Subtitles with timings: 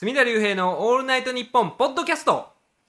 [0.00, 2.46] 隅田隆平のオールナイトニッポンポッドキャスト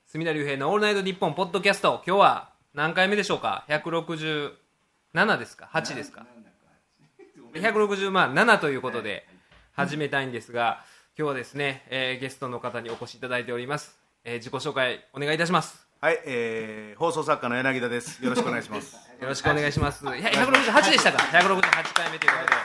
[0.07, 6.25] 隅田隆平のオールナイトニッポンポッドキャスト今日は何回目でしょうか？167ですか？8ですか
[7.53, 9.27] ？160まあ7ということで
[9.73, 10.85] 始めたいんですが
[11.17, 18.23] 今日はですね、えーゲストの方にお越しいただいております、えー自己紹介お願いいたしますはい、えー、放送作家の柳田です。
[18.23, 18.95] よろしくお願いします。
[19.19, 20.05] よろしくお願いします。
[20.05, 22.55] いや168でしたか ?168 回目ということで、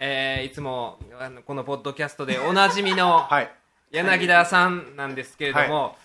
[0.00, 3.59] えーいつもあのこのポッドキャストでおなじみの はい。
[3.90, 5.96] 柳田さんなんですけれども、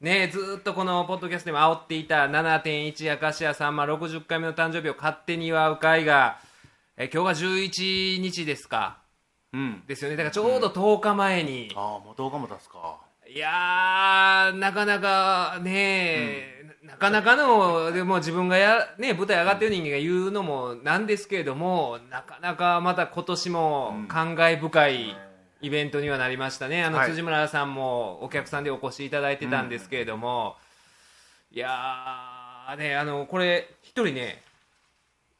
[0.00, 6.38] ねずーっとこのポッドキャストでも煽っていた7.1明石家さんま60回目の誕生日を勝手に祝う会が、
[6.96, 8.98] えー今日が11日ですか？
[9.52, 9.82] うん。
[9.86, 10.16] ですよね。
[10.16, 12.98] だからちょうど10日前に、ああ、もう動画も出すか。
[13.26, 25.16] いやー、なかなかね、なかなかの、でも自分がや、ね、舞台上がってる人間が言うのもなんですけれども、なかなかまた今年も感慨深い
[25.62, 26.84] イベントにはなりましたね。
[26.84, 27.10] あの、はい。
[27.10, 30.56] 辻村さんもお客さんでお越しいただいてたんですけれども、
[31.52, 34.42] いやー、ね、あの、これ、一人ね、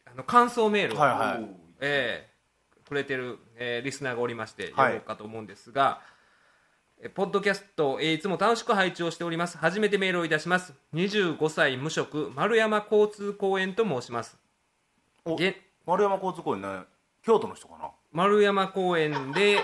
[0.06, 1.48] あの、感想メールを、はいはい。
[1.80, 2.30] えー
[2.88, 4.72] くれてる、えーリスナーがおりましてはい。
[4.74, 6.00] 読もうかと思うんですが、
[7.00, 9.56] えーポッドキャスト、えーいつも楽しく拝聴しております。
[9.58, 10.74] 初めてメールをいたします。
[10.94, 14.36] 25歳無職丸山交通公園と申します。
[15.86, 16.68] 丸山交通公園ね、
[17.22, 17.90] 京都の人かな？
[18.12, 19.60] 丸山公園で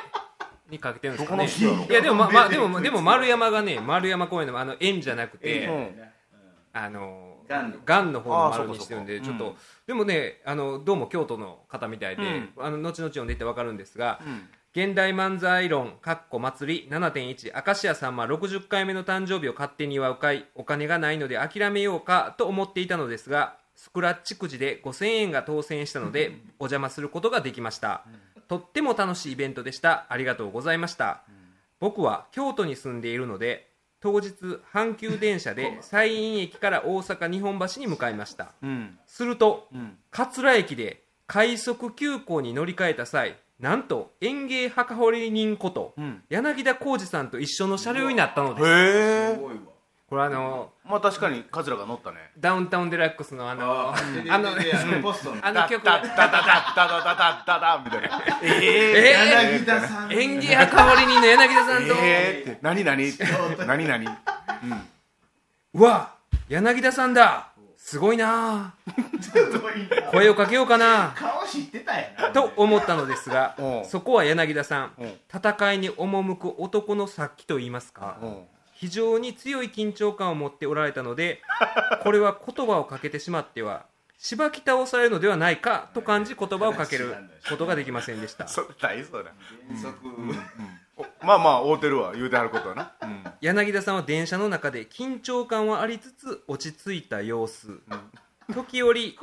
[0.71, 1.49] にかけてるんですかね。
[1.89, 5.95] いやでもままあでもでも丸山がね丸山公園のあの円じゃなくて、うん。
[6.73, 7.63] あのガ
[8.03, 8.21] ンの。
[8.21, 12.49] 方の丸にしてるんでちょっと、でもねあのどうも京都の方みたいで、うん。
[12.59, 14.49] あの後々読んでいって分かるんですが、うん。
[14.77, 28.05] 現代漫才論かっこ祭り7.1明石家さんま60回目の誕生日を勝手に祝う会お金がないので諦めようかと思っていたのですがスクラッチくじで5000円が当選したのでお邪魔することができました
[28.49, 30.07] とっても楽しいイベントでした。
[30.09, 31.23] ありがとうございました。
[31.81, 34.35] 僕は京都に住んでいるので当日
[34.73, 38.53] 阪急電車で西院駅から大阪日本橋に向かいました。
[38.63, 38.99] うん。
[39.07, 39.99] するとうん。
[40.11, 46.23] 桂駅で快速急行に乗り換えた際なんと園芸墓掘り人こと、うん。
[46.29, 49.35] 柳田浩二さんと一緒の車両になったのです。
[49.35, 49.41] す。
[49.41, 49.61] ごいわ
[50.09, 52.19] これあのまあ確かに桂が乗ったね。
[52.39, 58.23] ダウンタウンデラックスのあのあのあの曲ダッダッダッダッダッダッダッダッダッみたいな。
[58.41, 58.49] え
[58.95, 62.59] え柳田さん園芸墓掘り人の柳田さんと、えーって。
[62.63, 63.13] 何何
[63.67, 64.17] 何何
[65.75, 66.15] うわ
[66.49, 68.75] 柳田さんだすごいな
[70.13, 78.37] 声をかけようかな顔知ってたやなと思ったのですがうんそこは柳田さんうん戦いに赴く男の殺気と言いますかうん。
[78.77, 81.43] 非常に強い緊張感を持っておられたので
[82.03, 83.87] これは言葉をかけてしまっては
[84.19, 87.15] しばき倒されるのではないかと感じ言葉をかける
[87.49, 88.49] ことができませんでした。
[88.49, 89.33] それ大そうだ。
[89.69, 89.99] 原則
[90.97, 92.93] おまあまあ、会うてるわ、言うてはることはな。
[93.03, 93.25] うん。
[93.43, 97.79] 柳田さんは電車の中で緊張感はありつつ落ち着いた様子。
[98.55, 99.19] 時折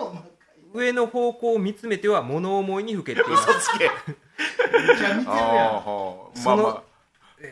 [0.74, 3.85] 上の方向を見つめては物思いにふけています嘘つけ。
[3.85, 6.38] めっちゃ見てるああ、やんはあ。
[6.38, 6.84] まその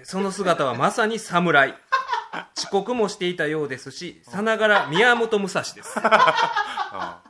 [0.04, 1.76] その姿はまさに侍
[2.58, 5.94] 遅刻もしていたようですしさながら宮本武蔵です。
[6.00, 7.22] あ。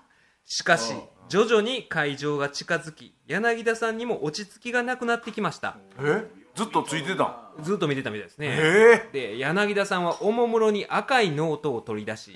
[0.45, 0.93] しかし
[1.29, 5.77] 徐々に会場が近づき柳田さんにも落ち着きがなくなってきました。
[5.99, 6.27] え？
[6.55, 7.23] ずっとついてた
[7.59, 7.63] ん？
[7.63, 8.57] ずっと見てたみたいですね。
[8.59, 12.33] えで柳田さんはおもむろに赤いノートを取り出し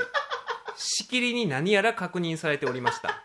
[0.77, 3.21] しきりに何やら確認されておりました。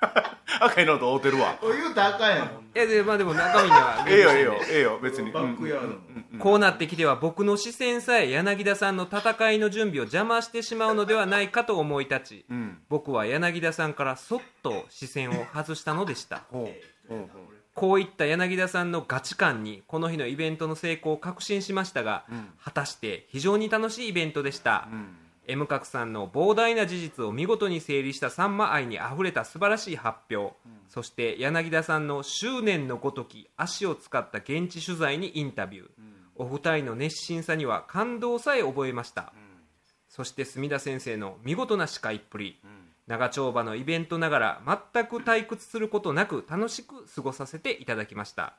[0.60, 1.56] 赤いノート合うてるわ。
[1.62, 2.46] お言うたらあかんやん。
[2.46, 5.32] いやでまあでも中身にはええよ、ええよ、ええよ、別に。
[5.32, 5.94] バックヤードの
[6.38, 12.78] こうなってきては僕の視線さえ柳田さんの戦いの準備を邪魔してしまうのではないかと思い立ちうん。
[12.88, 16.42] 僕は柳田さんからそっと視線を外したのでした。
[16.50, 16.70] ほ
[17.08, 17.08] う。
[17.08, 17.28] ほう。
[17.74, 22.52] こういった柳田さんのガチ感にこの日のイベントの成功を確信しましたが、ん。
[22.62, 25.16] 果たして非常に楽しいイベントでした、うん。
[25.48, 30.54] M 角さんの膨大な事実を見事に整理したさんま愛にあふれた素晴らしい発表、
[30.88, 35.86] そして柳田さんの執念のごとき足を使った現地取材にインタビュー、
[36.38, 39.32] お二人の熱心さには感動さえ覚えました、
[40.08, 42.60] そして墨田先生の見事な司会っぷり、
[43.06, 48.54] 長丁場のイベントながら全く退屈することなく楽しく過ごさせていただきました、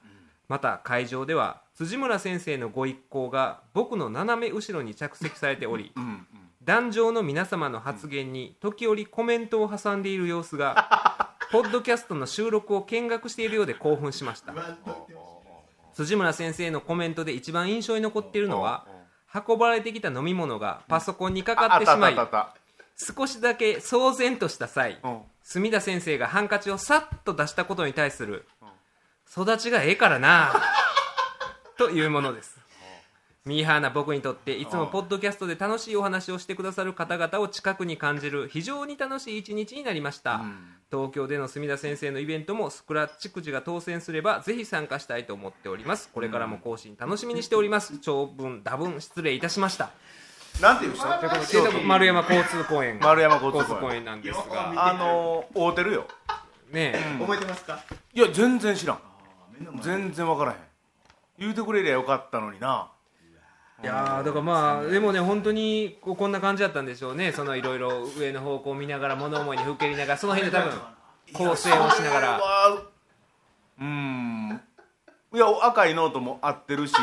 [0.48, 6.27] また会場では辻村先生のご一行が僕の斜め後ろに着席されており、うん。
[6.62, 14.54] 壇上の皆様の発言に時折コメントを挟んでいる様子が ポッドキャストの収録を見学しているようで興奮しました
[16.00, 18.86] 辻村先生のコメントで一番印象に残っているのは
[19.34, 22.16] 運ばれてきた飲み物がパソコンにかかってしまい
[22.96, 25.00] 少しだけ騒然とした際。
[25.44, 28.46] 墨田先生がハンカチをさっと出したことに対する
[29.30, 30.54] 育ちがええからな
[31.78, 32.58] というものです
[33.50, 40.42] ミーハーな僕にとっていつもポッドキャストで楽しいお話をしてくださる方々を近くに感じる非常に楽しい一日になりました、
[40.92, 46.12] 東京での墨田先生のイベントもスクラッチくじが当選すればぜひ参加したいと思っております。
[46.13, 47.98] これからも更新楽しみにしております。
[47.98, 49.90] 長文多文失礼いたしました。
[50.62, 51.07] なんていう人
[51.88, 53.00] 丸山交通公園。
[53.02, 53.81] 丸山交通公園。
[53.81, 54.90] 公園なんですが。
[54.90, 56.06] あのー、会うてるよ。
[56.72, 57.18] ねえ。
[57.19, 57.80] 覚えてますか？
[58.13, 59.00] いや全然知らん。
[59.81, 60.57] 全然分からへん。
[61.40, 62.92] 言うてくれりゃよかったのにな
[63.81, 67.31] いやーだからまあでもね本当にこうこんな感じだったんでしょうね。
[67.31, 70.74] そのいろいろ上の方向を見ながら物思いにふけりながらその辺で多分
[71.34, 72.28] 構成をしながら。
[72.38, 72.42] ら
[73.80, 74.62] うん。
[75.34, 76.94] いや赤いノートも合ってるし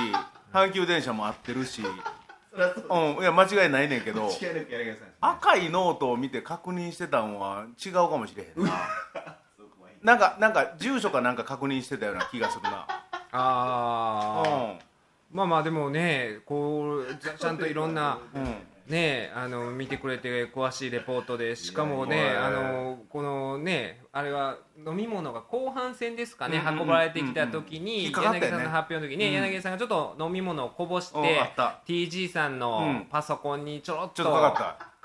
[0.53, 1.81] 阪急電車も合ってるし。
[1.83, 3.23] ううん。
[3.23, 4.31] いや間違いないねんけど
[5.21, 8.73] 赤いノートを見て確認してたんは違うかもしれへんな。
[10.03, 12.87] なんかなんか住所かなんか確認してたような気がするな。
[13.33, 14.96] ああうん
[15.33, 18.55] まあまあでもねこうちゃんといろんなうん。
[18.87, 29.33] ねあの見てくれて詳しいレポートでしかもねあのこのねあれは飲み物が後半戦ですかね運ばれてきた時に柳さんの発表の時にうん。
[29.33, 31.37] 柳さんがちょっと飲み物をこぼしうんて
[31.89, 33.07] TG さんうのん。
[33.11, 34.23] パソコンにちょろっと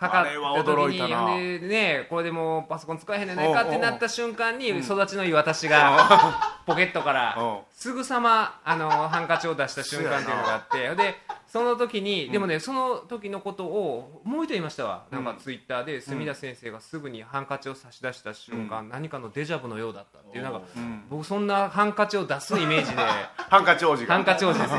[0.01, 4.79] かかった時にでねこれでもうパソコン使えへんねんないかってなった瞬間にん。
[4.79, 7.43] 育ちのいい私が ポケットからう。
[7.43, 11.15] んすぐさまあのハンカチを出した瞬間っていうのがあってで
[11.47, 20.79] その時に、でもねその時のことをもう一度言いましたわ、なんかツイッターで墨田先生がすぐにハンカチを差し出した瞬間、何かのデジャブのようだったっていうなんかう。
[20.79, 21.03] ん。
[21.09, 22.97] 僕そんなハンカチを出すイメージで
[23.49, 24.13] ハンカチ王子が。
[24.13, 24.73] ハンカチ王子です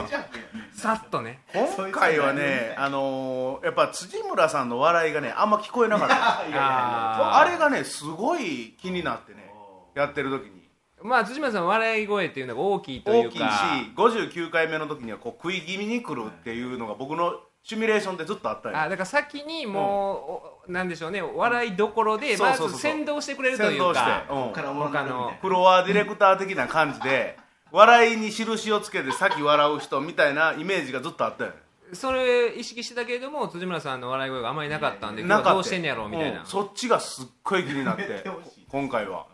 [0.82, 1.38] さっとね。
[1.54, 6.14] 今回はね、あのーやっぱ辻村さんの笑いがねあんま聞こえなかった。
[6.48, 9.54] いやいやああれがねすごい気になってね
[9.94, 10.68] やってる時に。
[11.00, 24.42] まあ辻村さん笑い声っていうのが大きいとい大きいしうか59回目の時にはこう食い気味に来るっていうのが僕のシミュレーションでずっとあったんよあだから先にもう、おなんでしょうね笑いどころでまそうそうそうず先導してくれるとい先導してうか、うん。
[24.44, 25.32] こっからおもろなるみたいな。
[25.40, 27.36] フロアディレクター的な感じで
[27.72, 31.56] 笑いに印をつけて先笑う人みたいなイメージがずっとあったよね。
[31.94, 38.24] それ意識してたけれども辻村さんの笑い声があまりなかったんで今どうしてんねやろうみたいな、うんそっちがすっごい気になって。
[38.68, 39.32] 今回はあ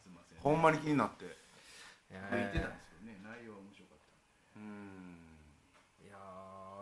[0.00, 0.12] ーすい。
[0.14, 1.26] ませんほんまに気になって。
[2.10, 4.04] 言ってたんですけどね内容は面白かった
[6.04, 6.16] いや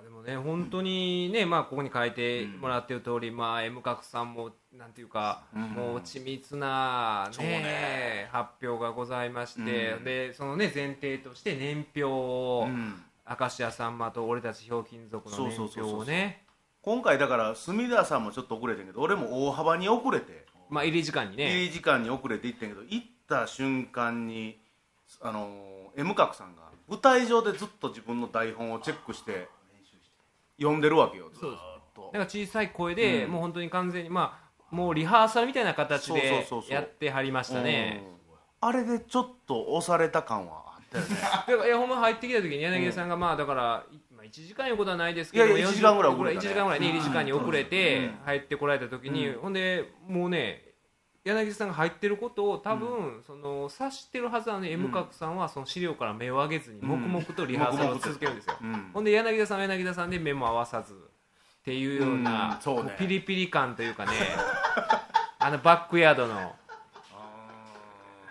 [0.00, 7.44] ーでもね本当にねまあここに書いてもらってる通り、まあ M 角さんもなんていうか、もう緻密なね。
[7.44, 10.05] ね発表がございまして、うん。
[10.05, 13.02] でそのね前提として年表を、うん。
[13.28, 16.44] 明石家さんまと俺たちひょうきん族の年表をね。
[16.82, 20.46] 今回だから隅田さんもちょっと遅れてんけど俺も大幅に遅れて。
[20.69, 21.50] まあ入り時間にね。
[21.50, 24.58] 入り時間に遅れて行ってんけど行った瞬間に
[25.23, 29.49] あのー M 角さんが舞台上でずっと自分の台本をチェックして
[30.58, 31.40] 読んでるわけよずっ
[31.94, 32.10] と。
[32.12, 33.32] なんか小さい声で、うん。
[33.32, 36.72] もう本当に完全にまあもうリハーサルみたいな形そうそうでそうそう。
[36.72, 38.02] やってはりましたね。
[38.62, 38.68] うん。
[38.68, 41.10] あれでちょっと押された感はあったよね。
[41.14, 46.46] だからいやほんま入ってきた時に柳田さんがまあだから、いまあ、1時間いうことはないですけどいやいや40 1時間ぐらい遅れたね。
[46.46, 48.14] 1時間ぐらいね入り時間に遅れてうん。
[48.24, 50.65] 入ってこられた時に、ほんでもうね
[51.26, 58.90] 柳田さんが入ってることを多分、その察してるはずなのに M 角さんはその資料から目を上げずに黙々とリハーサルを続けるんですよ、うん。
[58.94, 60.96] ほんで柳田さんは柳田さんで目も合わさずっ
[61.64, 62.61] ていうような、
[62.97, 64.12] ピリピリ感というかね
[65.40, 66.54] あのバックヤードの。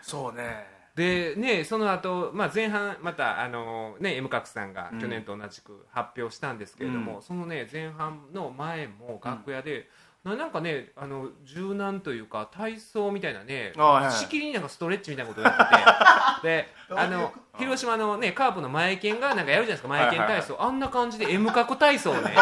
[0.02, 0.74] そうね。
[0.96, 5.02] でねその後、まあ前半またあのね M 角さんがうん。
[5.02, 7.22] 去年と同じく発表したんですけれども、うん。
[7.22, 9.90] そのね前半の前も楽屋で、
[10.26, 14.12] ななんかねあの柔軟というか体操みたいなねあはいはい。
[14.12, 16.66] しきりになんかストレッチみたいなことをやってて。
[16.66, 22.36] であのあ広島のねカープの前剣がなんかやるじゃないですか前剣体操、あんな感じで M 角体操をね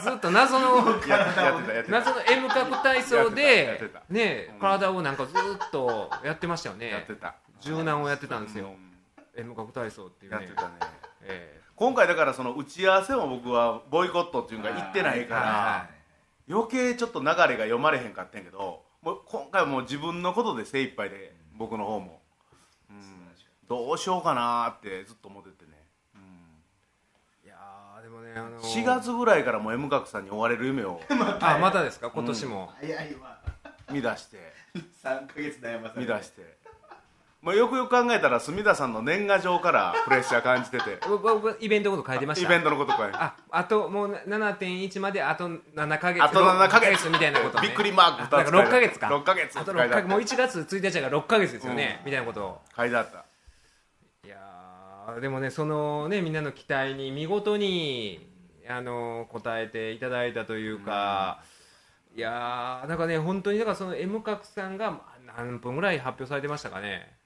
[0.00, 1.72] ずっと謎のやってたやってた。
[1.74, 4.02] やってた謎の M 角体操やってでたやってた。
[4.08, 6.90] ね体をなんかずっとやってましたよね。
[6.90, 7.34] やってた。
[7.60, 9.40] 柔軟をやってたんですよ、うん。
[9.40, 10.38] M 角体操っていうね。
[10.38, 10.74] やってたね。
[11.22, 15.90] え今回だからその打ち合わせも僕はボイコットっていうか行ってないかはいはら
[16.50, 22.20] 余計ちょっと流れが読まれへんかったんやけどもう今回はもう自分のことで精一杯で僕の方も、
[22.90, 23.00] うん、
[23.68, 26.20] どうしようかなーってずっと思っててね、うん。
[27.44, 28.62] えいやーでもねあのー。
[28.62, 31.00] 4月ぐらいからもう M 角さんに追われる夢を。
[31.40, 32.10] あまたですか？
[32.10, 33.38] 今年も、早いわ
[33.90, 34.52] 見出して。
[35.02, 36.58] 3ヶ月悩まされ見出して、
[37.40, 40.98] まあ、よくよく考えたら隅田さんの年賀状からプレッシャー感じてて。
[41.08, 42.46] 僕僕イベントのこと書いてました。
[42.46, 43.10] イベントのことかい。
[43.12, 49.06] ああともう7.1まであと7ヶ月あと7ヶ月みたいなこと、ね、びっくりマーク2つなんか6ヶ月か。
[49.06, 50.02] 6ヶ月あと6書いてあった。
[50.02, 52.44] ヶ月もう1月1日が6ヶ月ですよね、みたいなこと。
[52.44, 53.24] を書いてあった。
[54.26, 58.28] いやーでもねそのねみんなの期待に見事に
[58.68, 61.40] あの答えていただいたというか、
[62.16, 67.16] いやーなんかね本当にだからその M 角さんがまあ何分ぐらい発表されてましたかね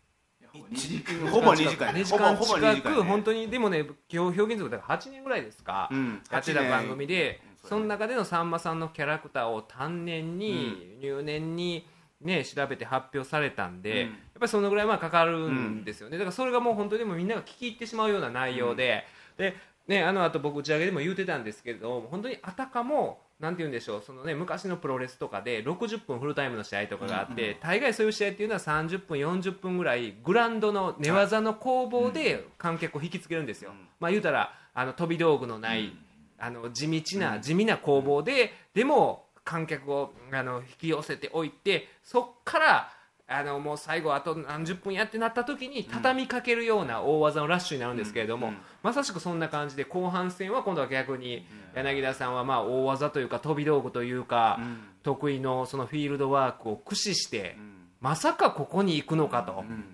[1.31, 2.01] ほぼ2時間やね。
[2.01, 2.81] 2時間近2時間やね。
[2.81, 6.23] く本当にでもね表現族だから8年ぐらいですか、うん。
[6.31, 11.87] やってた番組でうんその中でのさんまさんのキャラクターを丹念に、入念に
[12.21, 13.99] ね調べて発表されたんで、うん。
[13.99, 17.29] やっぱりそのぐらいまあかかるんですよね、だからそれがもう本当にもうみん。
[17.29, 19.05] なが聞き入ってしまうような内容で、
[19.37, 19.55] で
[19.87, 33.89] ねあの後僕打ち上げでも言ってたんですけれど本当にあたかもなんて言うんでしょうそのね昔のプロレスとかで60分フルタイムの試合とかがあって、大概そういう試合っていうのは30分40分ぐらいグラウンドの寝技の攻防で観客を引きつけるんですよ、うん。
[33.99, 35.93] まあ言うたらあの飛び道具のない、
[36.39, 42.93] あの地道な、地味な攻防ででも観客をあの引き寄せておいてそっから
[43.33, 48.53] あのもう最後あと何十分やってなった時に畳みかけるような大技のラッシュになるんですけれども、うん。
[48.55, 54.79] うんまさしくそんな感じで後半戦は今度は逆に柳田さんはまあ大技というか飛び道具というか、うん。
[55.03, 57.73] 得意のそのフィールドワークを駆使して、うん。
[58.01, 59.85] まさかここに行くのかとうん。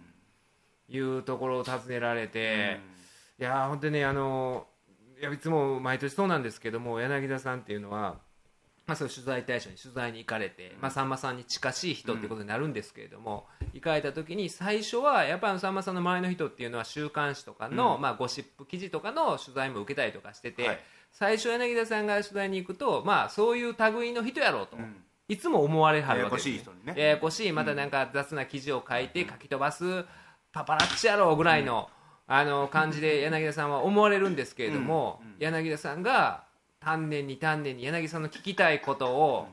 [0.88, 2.80] いうところを尋ねられて。
[3.38, 4.66] いやー本当にねあの
[5.21, 8.18] いやいつも毎年そうなんですけども柳田さんっていうのは、
[8.88, 20.78] まあ、そういう取材対象に取材に行かれて、まあ、さんまさんに近しい人っていうことになるんですけれども、行かれた時に最初はやっぱりさんまさんの周りの人っていうのは週刊誌とかの、うんまあ、ゴシップ記事とかの取材も受けたりとかしてて、はい
[21.11, 24.97] 最初柳田さんが取材に行くと、まあ、そういう類の人やろうと、うん
[25.30, 26.95] いつも思われはるわけです、ややこしい人にね。
[26.97, 30.07] ややこしいまたなんか雑な記事を書いて書き飛ばす
[30.52, 31.90] パパラッチやろうぐらいの,、
[32.26, 36.48] あの感じで柳田さんは思われるんですけれども、うんうん柳田さんが
[36.88, 39.49] 丹念に丹念に柳さんの聞きたいことを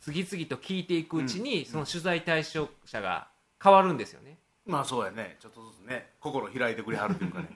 [0.00, 3.28] 次々と聞いていくうちに、その取材対象者が
[3.62, 4.38] 変わるんですよね。
[4.66, 5.36] まあそうやね。
[5.40, 7.48] ちょっとずつね心開いてくれはるというかね。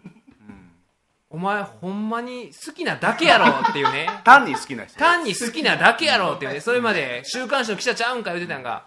[1.30, 4.08] お前ほんまに好きなだけやろっていうね。
[4.22, 6.60] 単に好きな人単に好きなだけやろっていうね。
[6.60, 8.84] それまで週刊誌の記者ちゃうんか言ってたんが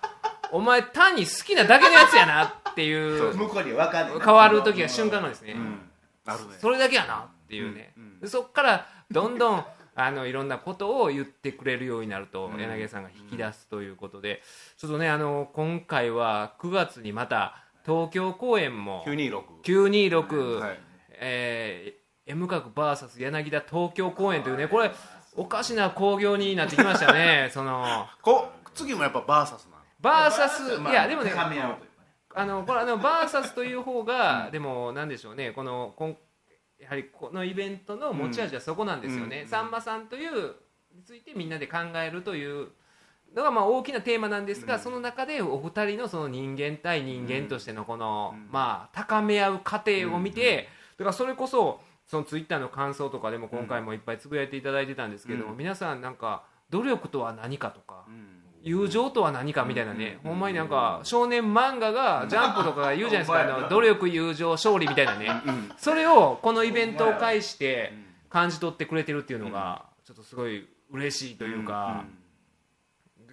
[0.51, 5.89] お前単に好きなだけのやつやなっていう向こうに分かんない変わる時が瞬間なんですね、うん。
[6.25, 6.55] あるね。
[6.61, 8.03] それだけやなっていうね、うん。
[8.03, 8.19] うん。
[8.21, 9.65] でそっからどんどん
[9.99, 12.61] あのいろんなことを言ってくれるようになると、うん。
[12.61, 14.43] 柳さんが引き出すということで。
[14.77, 20.79] ちょっとねあの今回は9月にまた東京公演も926 926、はい。
[21.19, 24.91] えー M 角 VS 柳田東京公演というねこれ
[25.37, 28.05] おかしな興行になってきましたね その。
[28.21, 29.77] こ次もやっぱバーサスなの。
[29.99, 31.31] バーサス、いやでもね
[32.35, 35.95] あのこれあのバーサスという方が、でもなんでしょうねこの
[36.79, 39.48] やはりこのイベントの持ち味はそこなんですよね、うん。
[39.48, 40.55] さんまさんという
[40.96, 42.69] についてみんなで考えるという
[43.36, 44.81] のがまあ大きなテーマなんですが、うん。
[44.81, 48.50] その中でお二人のその人間対人間としてのこの、うん。
[48.51, 55.57] まあ高め合う過程を見て、だからそれこそそのツイッターの感想とかでも今回もいっぱいつぶやいていただいてたんですけど、うん。
[55.57, 58.37] 皆さんなんか努力とは何かとか、うん
[58.67, 67.93] 友情とは何かみたいなね、うんほんまになんか少年漫画がジャンプとかが言うじゃないですか、あの努力友情勝利みたいなね、うんそれをこのイベントを介して
[68.29, 72.03] 感じ取ってくれてるっていうのがちょっとすごい嬉しいというか、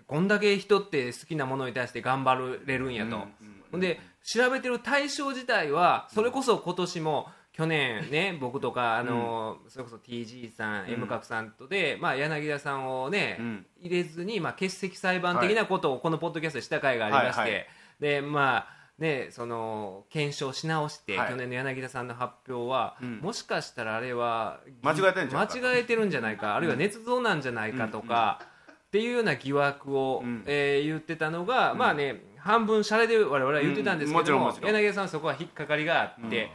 [0.07, 10.93] こんだけ人って好きなものに対して頑張れるんやと、で調べてる対象自体はそれこそ今年も去年ね 僕とかあの、それこそ TG さん、うん。
[10.95, 13.67] M 角さんとで、まあ、柳田さんをね、うん。
[13.81, 17.67] 入れずに、まあ、欠席裁判的なことをこのポッドキャストでした回がありまして、はいはい。
[18.01, 21.29] でまあねその検証し直して、はい。
[21.31, 23.19] 去年の柳田さんの発表は、うん。
[23.19, 28.41] もしかしたらあれは間違えてんじゃ間違えてるんじゃないかあるいは捏造なんじゃないかとか、
[28.87, 30.43] っていうような疑惑を、うん。
[30.47, 36.51] えー言ってたのが、まあね半分シャレで我々は言ってたんですけど柳田さんはそこは引っかかりがあって、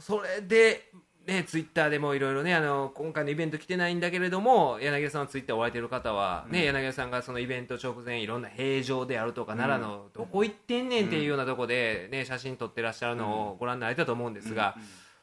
[0.00, 0.90] それで、
[1.26, 14.76] ね、ツイッターでもいろいろねあの今回のイベント来てないんだけれども柳田さんはツイッターを終えてる方は、ね柳田さんがそのイベント直前いろんな平常であるとか、奈良のどこ行ってんねんっていうようなとこで、ね、写真撮ってらっしゃるのをご覧になられたと思うんですが、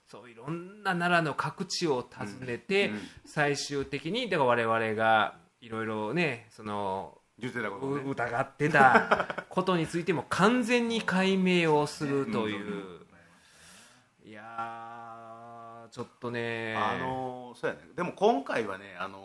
[0.05, 3.01] そういろんな奈良の各地を訪ねて、うんうん。
[3.25, 13.02] 最終的にだから我々がいろいろねその疑ってたことについても完全に解明をするという、
[15.93, 16.75] ちょっとね。
[16.75, 17.81] あのーそうやね。
[17.95, 19.23] でも今回はねあのー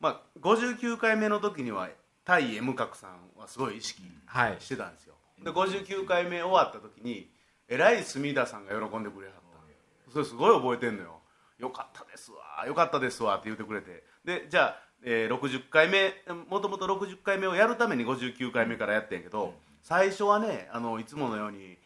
[0.00, 1.88] まあ59回目の時には
[2.24, 4.56] 対 M 角さんはすごい意識はい。
[4.60, 5.14] してたんですよ。
[5.44, 7.28] で59回目終わった時に
[7.68, 10.12] えらい隅田さんが喜んでくれはった。
[10.12, 11.20] それすごい覚えてんのよ。
[11.58, 14.02] よかったですわよかったですわって言ってくれて。
[14.24, 16.14] でじゃあ、えー60回目
[16.48, 21.76] もともと60回目をやるために59回目からやってんやけど最初はねあのいつものように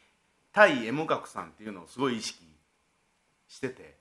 [0.53, 2.46] 対 M 角さんっていうのをすごい意識
[3.49, 3.97] してて。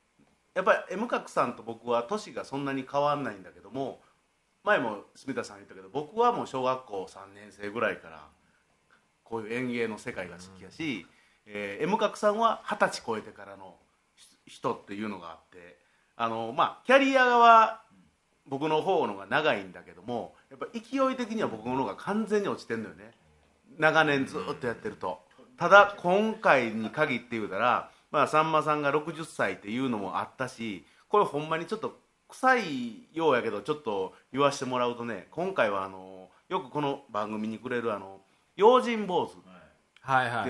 [0.53, 3.99] やっぱり M 角さんと僕は年がそんなに変わんないんだけども
[4.63, 8.29] 前も住田さん言ったけど僕はもう小学校3年生ぐらいから
[9.25, 11.05] こういう園芸の世界が好きやし、
[11.45, 13.75] えー M 角さんは二十歳超えてからの
[14.47, 15.77] 人っていうのがあって
[16.15, 17.81] あのまあキャリアは
[18.47, 23.11] 僕の方のが長いんだけどもやっぱ勢い的には僕の方が完全に落ちてんのよね。
[23.77, 25.19] 長年ずっとやってると。
[25.57, 32.63] ただ今回に限って言うたら、まあ、さんまさんが60歳っていうのもあったしこれほんまにちょっと臭い
[33.13, 38.21] ようやけどちょっと言わしてもらうとね今回はあのよくこの番組にくれるあの
[38.55, 39.35] 用心坊主
[39.99, 40.29] はい。
[40.29, 40.43] はいっ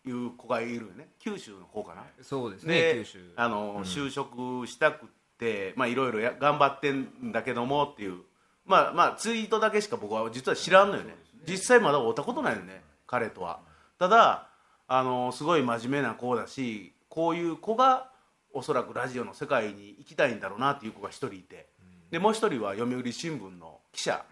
[0.00, 1.08] ていう子がいるよね。
[1.18, 2.04] 九州の子かな。
[2.22, 3.32] そうですねで九州。
[3.34, 5.08] あの、就職したくっ
[5.38, 8.20] てまあいろいろや頑張ってんだけどもっていう
[8.64, 11.16] まあまあツイートだけしか僕は実は知らんのよね。
[11.46, 13.58] 実際まだ会ったことないよね彼とは。
[13.98, 14.48] ただ
[14.86, 18.10] あのすごい真面目な子だしこういう子が
[18.52, 21.68] おそらくラジオの世界に行きたいんだろうなっていう子が一人いて。
[22.10, 24.24] でもう一人は読売新聞の記者。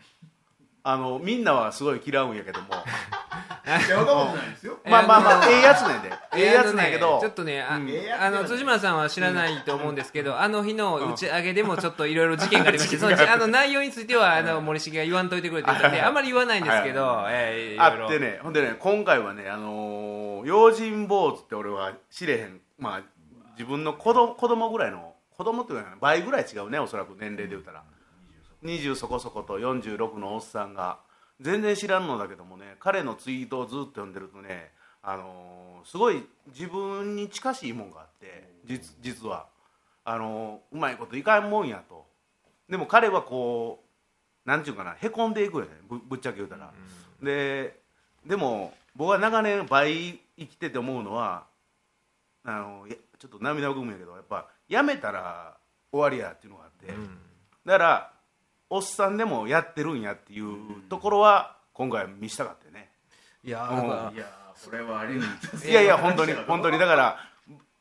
[0.82, 2.68] あのみんなはすごい嫌うんやけども。
[4.88, 5.82] まあまあまあええやつ。
[5.82, 6.12] なんで。
[6.36, 7.16] ええやつなんやけど。
[7.16, 7.90] ねちょっとねあ,、うん。
[8.20, 23.02] あの辻村さんは知らないと思うんですけど、あの日の打ち上げでもちょっといろいろ事件がありまして そのあの内容についてはあの森重が言わんといてくれってたんであんまり言わないんですけど、えーいろいろあってねほんでね今回はねあのー用心坊主って俺は知れへんまあ
[23.52, 27.82] 自分の子供子供ぐらいの子供っていうか倍ぐらい違うねおそらく年齢で言うたら。
[28.64, 30.98] 20そこそこと46のおっさんが。
[31.40, 34.70] 全然知らんのだけどもね彼のツイートをずっと読んでるとね
[35.02, 39.46] あのーすごい自分に近しいもんがあって実実は。
[40.04, 42.06] あのーうまいこといかんもんやと。
[42.68, 43.84] でも彼はこ
[44.44, 46.72] うなんていうかなへこんでいくよねぶぶっちゃけ言うたら、
[47.22, 47.78] で
[48.24, 51.44] でも僕は長年倍生きてて思うのは
[52.48, 55.56] あのやちょっと涙ぐむんやけどやっぱやめたら
[55.90, 56.92] 終わりやっていうのがあって、
[57.66, 58.12] だから
[58.70, 62.90] おっさんでもやってるんやっていうところは今回見したかったよね、
[63.42, 65.72] いやいやそれはありい。
[65.72, 66.78] やいや本当に本当に。
[66.78, 67.18] だから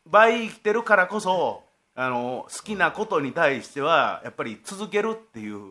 [0.08, 1.64] 倍生きてるからこそ
[1.96, 5.62] あの好きなことに対してはやっぱり続けるっていう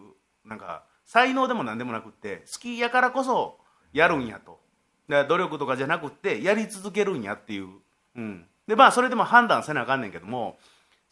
[0.44, 3.59] なんか才能でも何でもなくって好きやからこそ
[3.92, 4.61] やるんやと。
[5.09, 7.68] だから努力とかじゃなくってやり続けるんやっていう、
[8.16, 10.59] うん、でまあそれでも判断せなあかんねんけども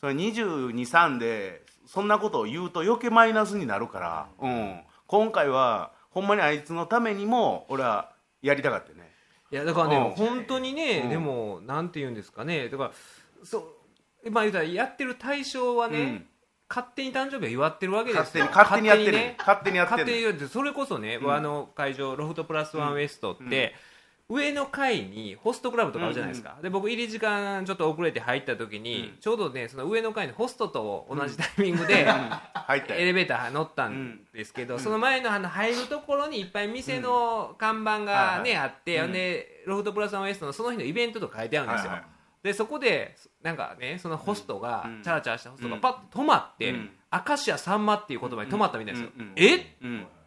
[0.01, 8.13] それ223でそんなことを言うと余計マイナスになるから、うん、今回はほんまにあいつのためにも俺は
[8.43, 9.11] やりたかったよね。
[9.51, 10.27] いやだからね、うん。
[10.27, 11.11] 本当にね、うん。
[11.11, 12.69] でもなんて言うんですかね。
[12.69, 12.93] だから
[13.45, 13.59] そ
[14.25, 16.27] うまあ言うたらやってる対象はね、うん。
[16.69, 18.47] 勝手に誕生日を祝ってるわけですよ。
[18.47, 19.13] 勝手に勝手にやってる。
[19.13, 19.37] ね。
[19.39, 21.33] 勝手にやって勝る手に言ってそれこそね、うん。
[21.33, 23.75] あの会場ロフトプラスワンウエストって、
[24.29, 29.21] 上の階にホストクラブとかあるじゃないですか、で僕入り時間ちょっと遅れて入った時に、うん。
[29.21, 32.07] ちょうどねその上の階にホストと同じタイミングで、
[32.97, 39.13] エレベーター乗ったんですけど、その前のあの入るところにいっぱい店の看板がね、あって、うん。
[39.13, 42.09] でロフトプラスワンウエストのその日のイベントとか書いてあるんですよ、はいはい。
[42.43, 45.03] でそこでなんかねそのホストが、うん。
[45.03, 46.91] チャラチャラしたホストがパッと止まって、うん。
[47.13, 49.23] 明石家さんまっていう言葉に止まったみたいですよ、うん。
[49.23, 49.33] うん。
[49.37, 49.99] えうん。
[49.99, 50.22] メジャーな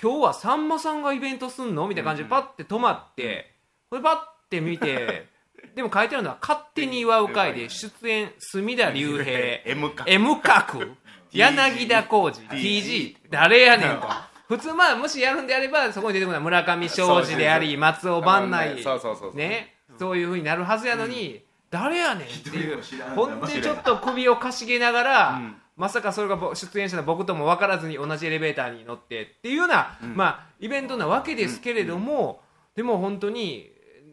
[0.00, 1.88] 今日はさんまさんがイベントすんの？
[1.88, 3.54] みたいな感じでパッて止まって、
[3.90, 4.16] これパッ
[4.50, 5.26] て見て
[5.74, 10.86] でも書いてあるのは勝手に祝う会で出演隅田竜平 M か M 角
[11.32, 14.08] 柳田浩二 TG 誰やねんと。
[14.48, 19.36] 普通まあもしやるんであればそこに出てくるのは村上庄司であり松尾万内そうそうそうそう。
[19.36, 22.82] ねそういうふうになるはずやのに誰やねんっていう。
[23.14, 32.42] ほんでちょっと首をかしげながら、うんまさかそれがぼ出演者の僕とも分からずに同じエレベーターに乗ってっていうような、まあ、イベントなわけですけれども、
[32.74, 33.70] でも本当に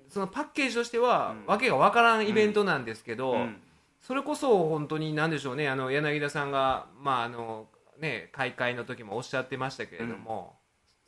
[0.09, 3.57] そのパッケージとしては、わけが分からんイベントなんですけど、うん。
[3.99, 7.65] それこそ本当に何でしょうねあの柳田さんが、まああの
[7.99, 10.57] ね、開会の時もおっしゃってましたけれども、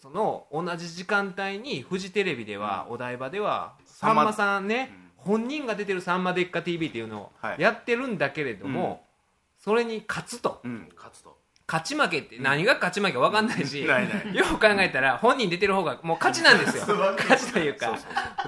[0.01, 7.61] その同じ時間帯にフジテレビでは、お台場ではさんまさんね、本人が出てる「さんまでっか TV」っていうのをはい。
[7.61, 9.06] やってるんだけれども、
[9.67, 10.61] それに勝つと。
[10.63, 11.35] うん勝つと。
[11.67, 14.33] 勝ち負けって何が勝ち負けか分かんないし、ないない。
[14.33, 16.85] よく考えたら本人出てる方がもう勝ちなんですよ。
[17.19, 17.99] 勝ちというか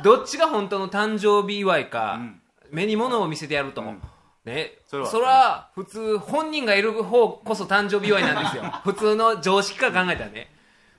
[0.02, 2.42] どっちが本当の誕生日祝いか、うん。
[2.72, 4.02] 目に物を見せてやると、うん。
[4.46, 4.78] ね。
[4.86, 5.68] それは。
[5.76, 8.64] 普通本人がいる方こそ誕生日祝いなんですよ。
[8.86, 10.50] 普通の常識から考えたらね。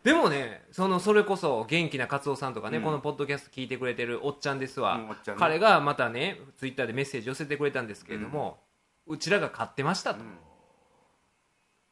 [0.05, 2.85] でもねそのそれこそ元気なカツオさんとかね、うん。
[2.85, 5.01] このポッドキャスト聞いてくれてるおっちゃんですわ、
[5.39, 8.59] 彼がまたねツイッターでメッセージ寄せてくれたんですけれども、
[9.07, 10.27] うちらが勝ってましたと、うん。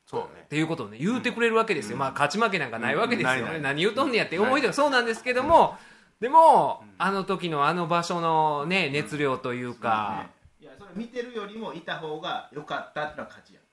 [0.06, 0.42] そうね。
[0.44, 3.46] っていうことをね言うてくれるわけですよ、まあ勝ち負けなんかないわけですよ。
[3.60, 5.76] 何言うとんねやって思いではそうなんですけども、
[6.20, 13.68] でも、あの時のあの場所のね熱量というか、いやそれ見てるよりもいた方が良かったってのは勝ちやんか。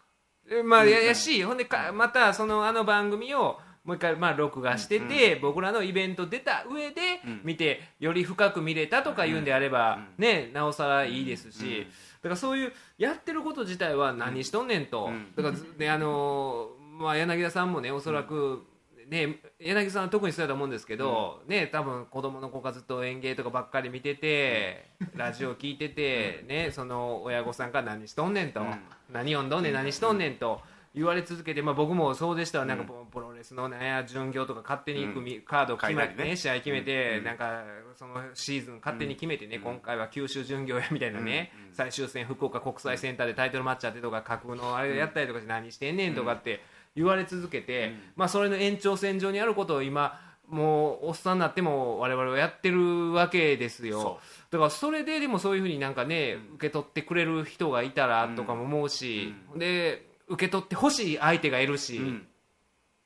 [0.52, 7.42] えまあややしほんでかまたそのあの番組をもう一回まあ録画してて、僕らのイベント出た上でうん。
[7.44, 11.88] 見てより深く見れたとか言うんであれば、うねなおさらいいですし、
[12.30, 15.34] からそういうやってること自体は何しとんねんと、うん。
[15.36, 18.64] だからずねあのーまあ、柳田さんもねおそらく、
[19.10, 28.80] ね、柳田さんは特にそうやと思うんですけど、ね、多分子供の子がずっと演芸とかばっかり見てて、ラジオ聞いてて、ね、その親御さんから何しとんねんと、うん。
[29.12, 30.62] 何読んどんねん何しとんねんと
[30.96, 32.66] 言われ続けて、まあ、僕もそうでしたわ。
[32.66, 37.24] なんかプロレスの、ね、巡業とか勝手に組、カード決めて、ねね、試合決めて、うん。
[37.26, 37.64] なんか
[37.96, 46.62] そのシーズン勝手に決めてね、今回は九州巡業やみたいなね、最終戦福岡国際センターでタイトルマッチあってとか架空のあれやったりとかして何してんねんとかって
[46.96, 54.02] 言われ続けて、まあ、それの延長線上にあることを今もうおっさんになっても我々はやってるわけですよ。
[54.02, 54.20] そ
[54.52, 62.28] だからそれででもそういうふうになんかね、受け取ってくれる人がいたらとかも思うし、で受け取ってほしい相手がいるし、うん。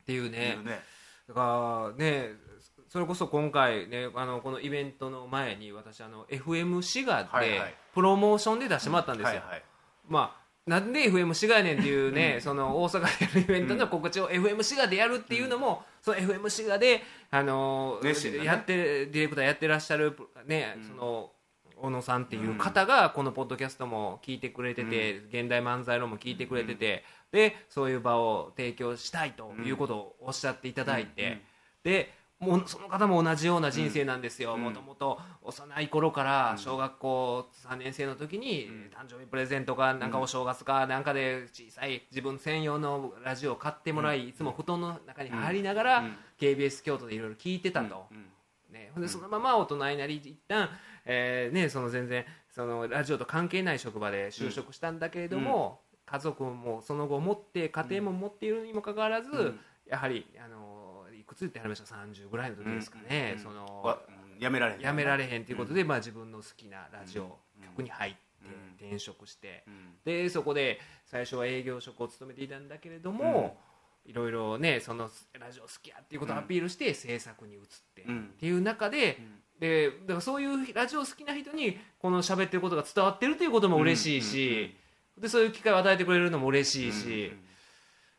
[0.02, 0.58] っていうね。
[1.28, 2.30] だからね
[2.88, 9.64] それこそ今回ねあのこのイベントの前に私あの FM 滋賀でプロモーションで出してもらったんですよ、はいはい。
[10.08, 17.02] まあなんで FM 滋賀やねんっていうね、その大阪でやるイベントの告知を FM 滋賀でやるっていうのも、その FM 滋賀で、
[17.32, 18.14] あのね。
[18.44, 21.32] やってディレクターやってらっしゃるね、その
[21.82, 31.42] 小野さんっていう方がこのポッドキャストも聞いてくれてて、現代漫才論も聞いてくれてて、でそういう場を提供したいということをおっしゃっていただいて、
[31.84, 46.04] でもうその方も同じような人生なんですよ、もともと幼い頃から小学校3年生の時に誕生日プレゼントかなんかお正月かなんかで小さい自分専用のラジオを買ってもらい、いつも布団の中に入りながら、
[46.39, 48.08] KBS 京都でいろいろ聞いてたと。
[48.72, 50.70] ね、でそのまま大人になり一旦、
[51.12, 59.56] えーね、その全然そのラジオと関係ない職場で就職したんだけれども、家族もその後持って家庭も持っているにもかかわらず、
[59.88, 63.98] やはりあのいくつってありました30ぐらいの時ですかね、その
[64.39, 64.82] やめられへん。
[64.82, 67.39] やめられへんということで、まあ、自分の好きなラジオ
[67.76, 68.19] 局に入って
[68.86, 69.74] 転職して、うん。
[70.06, 73.58] でそこで最初は営業職を務めていたんだけれども、
[74.06, 77.62] いろいろねそのラジオ好きやっていうことをアピールして制作に移っ
[77.93, 78.32] て、うん。
[78.36, 79.19] っていう中で,、
[79.60, 84.76] でだからそういうラジオ好きな人にこの喋ってることが伝わってるということも嬉しいし、
[85.17, 87.32] でそういう機会を与えてくれるのも嬉しいし、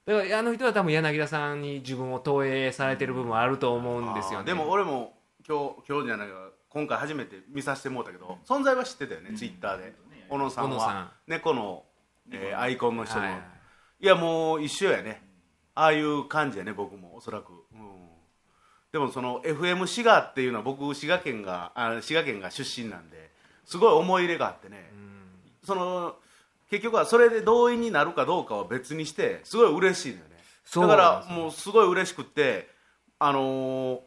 [0.07, 4.46] だからあの人は多分柳田さんに自分を投影されてる部分はあると思うんですよね。
[4.46, 5.14] でも俺も
[5.48, 6.35] 今日今日じゃないか
[6.68, 9.94] 今回初めて見させてもらったけど、存在は知ってたよね、ツイッターで。
[10.29, 11.12] 小野さんは。
[11.26, 11.85] 猫の、
[12.31, 14.05] えーアイコンの人の、はい。
[14.05, 15.20] い、やもう一緒やね。
[15.74, 18.00] ああいう感じやね僕もおそらく、うん、
[18.92, 23.31] でもその FM 滋賀っていうのは僕滋賀県があ滋賀県が出身なんで
[23.64, 24.90] すごい思い入れがあってね、
[25.64, 26.16] その
[26.70, 30.37] 結局はそれで動員になるかどうかは別にしてすごい嬉しいのよね。
[30.64, 32.68] そうだからもうすごい嬉しくって
[33.18, 34.00] あのー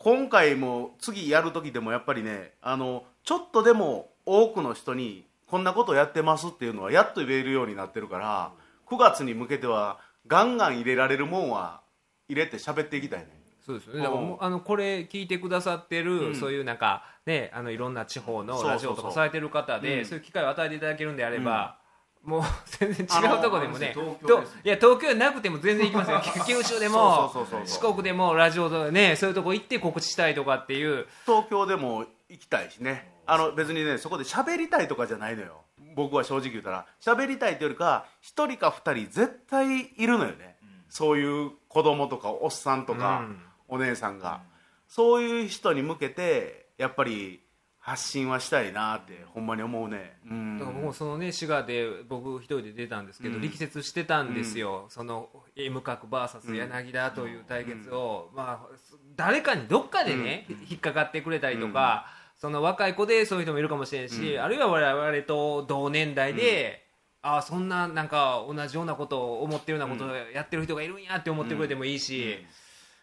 [0.00, 8.52] 今回も次やる時でもやっぱりねあのちょっとでも多くの人にこんなことやってますっていうのはやっと言えるようになってるから
[8.86, 11.80] 9月に向けてはガンガン入れられるもんは
[12.28, 13.37] 入れて喋っていきたいね
[13.68, 13.98] そうですよね。
[14.00, 16.34] だからもうあのこれ聞いてくださってる、うん。
[16.34, 18.70] そういうなんかねあのいろんな地方のそうそうそう。
[18.70, 20.04] ラジオとかされてる方でうん。
[20.06, 21.78] そういう機会を与えていただけるんであれば、
[22.24, 22.42] もう
[22.78, 26.22] 全然違うとこでもね東京とですねいや東京じゃなくても全然行きますよ。
[26.46, 27.90] 九州でもそうそうそうそう。
[27.90, 31.06] 四国でもラジオとかねそういうとこ行って告知したいとかっていう。
[31.26, 33.12] 東京でも行きたいしね。
[33.26, 35.60] あの別にねそこで喋りたいとかじゃないのよ。
[35.94, 36.86] 僕は正直言ったら。
[37.00, 40.56] 喋りたいというよりか一人か二人絶対いるのよね、
[40.88, 44.42] そういう子供とかおっさんとか、うんお姉さんが、
[44.86, 47.40] そういう人に向けてやっぱり
[47.78, 50.58] 発信はしたいなってほんまに思うね、うん。
[50.58, 53.40] だから僕もそのね滋賀で僕一人で出たんですけど、うん。
[53.42, 58.76] 力説してたんですよ、その M 角 VS 柳田という対決を、まあ
[59.16, 66.86] 誰かにどっかでね、引っかかってくれたりとか、その若い子でそういう人もいるかもしれんし、あるいは我々と同年代で、
[67.22, 72.44] ああそんななんか同じようなことを思ってるようなことをやってる人がいるんやって思ってくれてもいいし。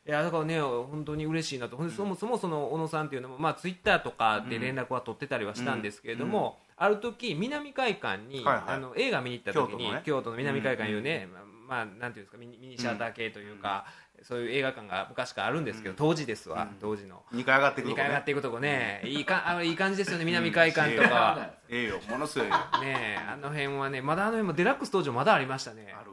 [0.07, 8.63] いやだからね本当に嬉しいなと、ほんでそもそもその小野さんっていうのも、まあ、ツイッターとかで連絡は取ってたりはしたんですけれども、ある時南海館に、はいはい。
[8.67, 10.43] あの映画見に行った時に京都のね。
[10.43, 13.85] の南海館いうね、まあまあなんていうんですかミニミニシアター系というか、
[14.21, 17.23] そういう映画館が昔からあるんですけど、当時ですわ、当時の。
[17.33, 18.03] 2回上がってくる2とこね。
[18.03, 21.09] 階上がっていくとこね、いいかあいい感じですよね、南海館とか。
[21.09, 21.49] は。
[21.69, 21.99] ええよ。
[22.09, 22.55] ものすごいよ。
[22.81, 25.95] ねあの辺はね、まだあの辺もデラックス登場まだありましたね。
[25.99, 26.11] ある。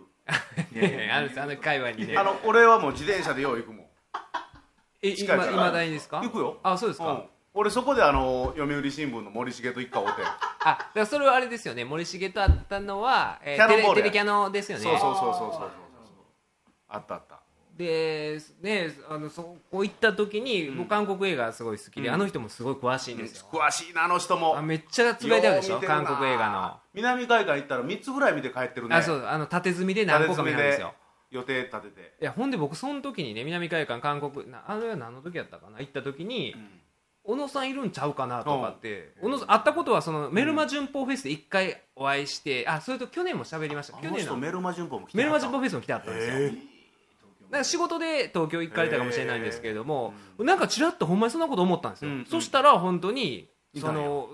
[0.73, 2.17] ね あるんですあの界隈にね。
[2.17, 3.82] あの俺はもう自転車でよう行くもん
[5.03, 6.21] え、近いから今、今だにですか？
[6.21, 6.59] 行くよ。
[6.63, 7.07] あ、そうですか。
[7.13, 7.23] うん。
[7.55, 10.23] 俺そこであの読売新聞の森重と一家会うて
[10.65, 11.85] あだからそれはあれですよね。
[11.85, 14.03] 森重と会ったのは、えキャノンボールや。
[14.03, 14.85] テレテレキャノですよね。
[14.85, 15.71] そうそうそうそうそうそう。
[16.89, 17.41] あったあった。
[17.77, 24.57] でねあのそこ行った時に、僕韓国映画すごい好きで、あの人もすごい詳しいんですよ、詳しいなあの人も。
[24.57, 25.75] あめっちゃつぶやいてあるでしょ？
[25.75, 26.05] よう見てるな。
[26.07, 26.81] 韓国映画の。
[26.95, 28.97] 南海岸行ったら3つぐらい見て帰ってるね。
[28.97, 30.95] あそうあの縦積みで何個か見たんですよ
[31.33, 32.15] 予定立てて。
[32.21, 35.81] いやほんで僕その時にね南海岸韓国なあれは何の時やったかな？
[35.81, 36.55] 行った時に、
[37.25, 43.97] 小野さんいるんちゃうかなとかって、小野さん会ったことはそのメルマ旬報フェスで一回お会いして、あそれと去年も喋りました。
[43.97, 44.37] あ去年の。
[44.37, 46.49] メルマ旬報も来てメルマ旬報報フェスも来てあったんですよ、へえ。
[46.49, 46.59] だか
[47.59, 54.29] ら仕事で東京行かれたかもしれないんですけれども、なんかちらっとほんまにそんなこと思ったんですよ、うんそしたら本当にその、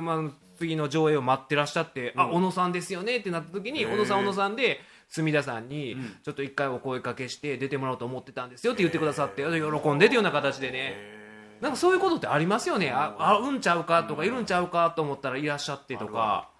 [0.00, 6.18] まあ、次の上映を待ってらっしゃって、あ小野さんですよねってなった時に小野さん小野さんで隅田さんにん。
[6.22, 9.48] ちょっと一回お声かけして出てもらおうと思ってたんですよって言ってくださって喜
[9.92, 11.16] んでというような形でね。
[11.60, 12.90] なんかそういうことってありますよね。
[12.90, 16.50] ああうんちゃうかとかいるんちゃうかと思ったらいらっしゃってとか。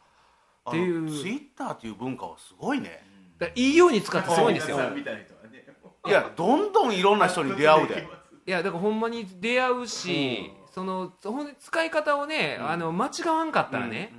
[0.69, 3.05] っていうツイッターっていう文化はすごいね。
[3.39, 4.77] だいいように使ってすごいんですよ。
[4.79, 5.67] 皆さんみたいな人はね。
[6.07, 8.09] いやどんどんいろんな人に出会うで。
[8.47, 14.13] いやだからほんまに出会うし、そのほんで使い方をね、あの間違わんかったらね、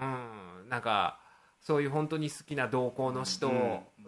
[0.00, 0.68] うん。
[0.68, 1.18] なんか
[1.68, 3.48] そういう本当に好きな同行の人、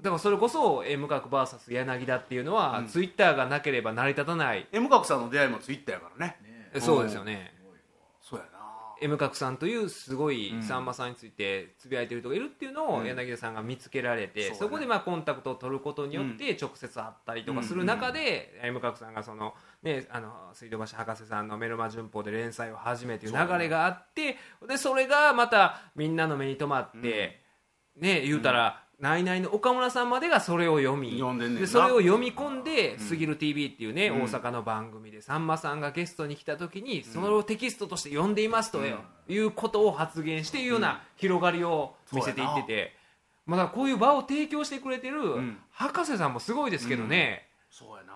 [0.01, 6.39] だからそれこそ M 角 VS 柳田っていうのは、ツイッターがなければ成り立たない、M 角さんの出会いもツイッターやからね。
[6.79, 7.53] そうですよね、
[8.23, 8.61] そうやな。
[9.03, 27.50] M 角さんというすごいさんまさんについてつぶやいてる人がいるっていうのを柳田さんが見つけられて、そこでまあコンタクトを取ることによって直接会ったりとかする中で、M 角さんがその、ね、あの水道橋博士さんの「メルマ旬報」で連載を始めという流れがあってでそれがまたみんなの目に留まって、
[27.97, 28.85] ね言うたら。
[29.01, 31.61] ナイナイの岡村さんまでがそれを読み読んでんねんな。
[31.63, 34.23] でそれを読み込んで「すぎる TV」っていうね、うん。
[34.25, 38.83] 大阪の番組でさんまさんがゲストに来た時にそれをテキストとして読んでいますと
[39.27, 42.95] いうことを発言していうような広がりを見せていってて、
[43.47, 45.59] まあだからこういう場を提供してくれてるん。
[45.71, 48.13] 博士さんもすごいですけどね、そうやな。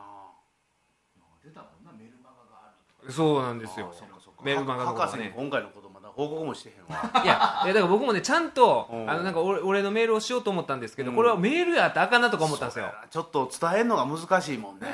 [1.43, 2.61] 出たもんなメルマガが
[3.03, 3.89] あるそうなんですよ。
[3.91, 4.43] あそうかそうか。
[4.45, 5.81] メルマガとか博士にね今回のこ
[6.15, 7.11] 報告もしてへんわ。
[7.25, 9.11] いやいやだから僕もねちゃんとうん。
[9.11, 11.17] あのなんか俺俺のメールをしようと思ったんですけど、うん。
[11.17, 12.93] これはメールやったらあかんなとか思ったんですよ。
[13.11, 14.87] ちょっと伝えるのが難しいもんね。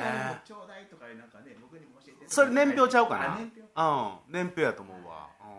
[0.43, 3.33] ちょうだいとかなんかね僕にも教えてそれ年表ちゃうかな？
[3.33, 3.61] あ年表。
[3.61, 4.33] うん。
[4.33, 5.27] 年表やと思うわ。
[5.41, 5.51] うん。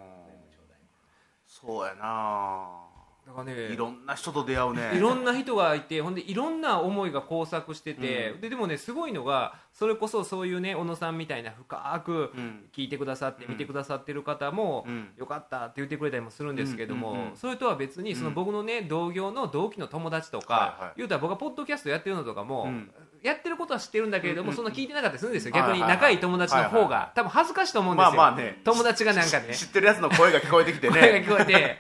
[1.47, 2.92] そうやな
[3.27, 4.97] だからねいろんな人と出会うね。
[4.97, 12.65] いろんな人がいてほんでいろんな思いが交錯してて、ででもねすごいのがそれこそそういうね小野さんみたいな深くうん。
[12.73, 15.09] 聞いてくださって見てくださってる方も、うん。
[15.17, 17.17] よかったって言ってくれたりもするんですけども、うん。
[17.17, 20.93] うんうんそれとは別にその僕のね同業の同期の友達とか、はいはい。
[20.97, 22.91] 言うたら僕がポッドキャストやってるのとかも、うん。
[23.23, 25.55] やってることは知ってるんだけれども、そんな聞いてなかったりするんですよ。
[25.55, 26.91] 逆に仲いい友達の方が、はいはい。
[26.91, 28.61] は多分恥ずかしいと思うんですよ、まあまあね。
[28.65, 29.55] 友達がなんかね。
[29.55, 31.79] 知ってるやつの声が聞こえてきて声がね聞こえて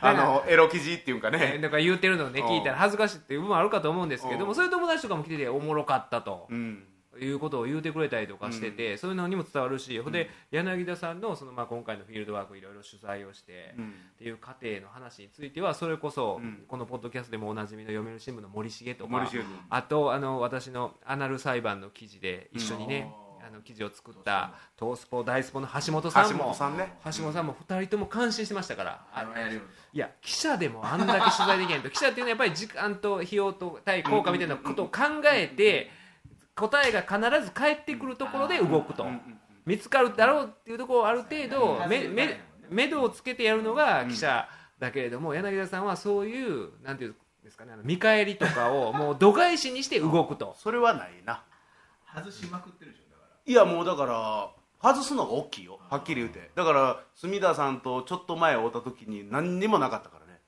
[0.00, 1.38] あのエロ記事っていうかね。
[1.38, 2.46] ねなんか言ってるのをねうん。
[2.46, 4.46] 聞いたら恥ずかしいっていう部分もあるかと思うんですけどうん。
[4.48, 6.46] もそういう友達とかも来てておもろかったと。
[6.50, 6.84] うん。
[7.20, 13.94] いうことを言うてくれたりとかしてて、そういうのにも伝わるし、ほんで柳田さんのそのまあ今回のフィールドワークいろいろ取材をして、うん。
[14.14, 16.64] っていう過程の話についてはそれこそ、うん。
[16.66, 19.46] このポッドキャストでもおなじみの読売新聞の森重とか森重君。
[19.70, 26.94] あとあの私のアナル裁判の記事で一緒にね、うんあの記事を作った東スポ大スポの橋本さん橋も本さんね。
[27.04, 29.04] 橋本さんも2人とも感心してましたから。
[29.12, 29.60] あのい
[29.92, 31.90] や記者でもあんだけ取材できないと。
[31.90, 35.90] 記者っていうのはやっぱり時間と費用と対効果みたいなことを考えて
[36.56, 39.06] 答えが必ず返ってくるところで動くと。
[39.66, 50.56] 見つかるだろうっていうところをある程度めめ目処をつけてやるのが記者だけれども柳田さんはそういうなんていうんですかねあの見返りとかをもう度外視にして動くと。
[50.58, 51.42] それはないな。
[52.14, 53.03] 外しまくってるでしょ
[53.46, 54.50] いやもうだから
[54.82, 55.78] 外すのが大きいよ。
[55.88, 56.50] はっきり言うて。
[56.54, 60.40] だから隅田さんとちょっと前会った時に何にもなかったからね。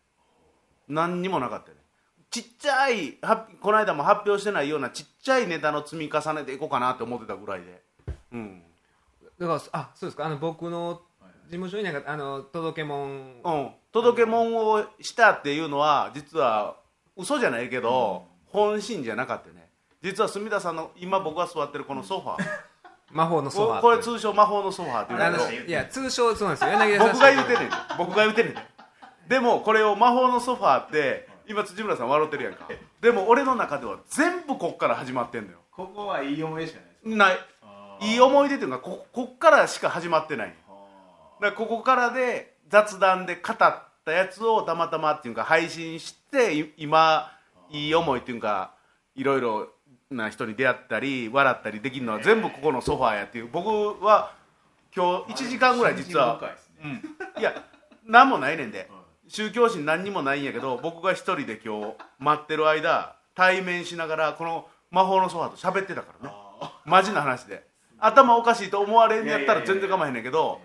[0.88, 1.82] 何にもなかったよね。
[2.30, 7.82] ちっちゃいはこの間も発表してないようなちっちゃいネタの積み重ねていこうかなって思ってたぐらいで。
[8.32, 8.62] うん。
[9.38, 10.26] だからあそうですか。
[10.26, 11.00] あの僕の
[11.46, 16.76] 事務所になんかあの届けもんうん、届け物をしたっていうのは実は
[17.16, 19.70] 嘘じゃないけど、本心じゃなかったよね。
[20.02, 22.44] 実は隅田さんの今僕が座ってるこのソファー
[23.12, 26.70] 魔法のソファーこれ通称魔法のソファーっていうんだけどいや通称そうなんですよ。
[26.70, 27.12] 柳田さん。
[27.12, 27.70] 僕が言うてんねん。
[27.98, 29.28] 僕が言うてんねん。
[29.28, 32.68] でもこれを魔法のソファーって今辻村さん笑ってるやんか。
[33.00, 35.58] でも俺の中では全部こっから始まってんのよ。
[35.58, 37.38] らここはいい思い出しかないですない。
[38.12, 40.48] いい思い出っていうかここっからしか始まってない。
[40.48, 40.56] だか
[41.40, 43.56] らここからで雑談で語っ
[44.04, 47.30] たやつをたまたまっていうか配信してい今
[47.70, 48.72] いい思いっていうか
[49.14, 49.68] いろいろ
[50.10, 53.48] な人に出会ったり笑ったりできるのは全部ここのソファーやっていう。
[53.52, 53.68] 僕
[54.04, 54.34] は
[54.94, 57.02] 今日1時間ぐらい実は深いですね。
[57.38, 57.64] いや
[58.06, 58.88] 何もないねんで。
[59.28, 66.34] 宗教心何にもないんやけど僕が一人で今日待ってる間対面しながらこの魔法のソファーと喋ってたからね。
[66.84, 67.66] マジな話で。
[67.98, 70.60] 頭おかしいと思われんやったら全然構わへんねんけど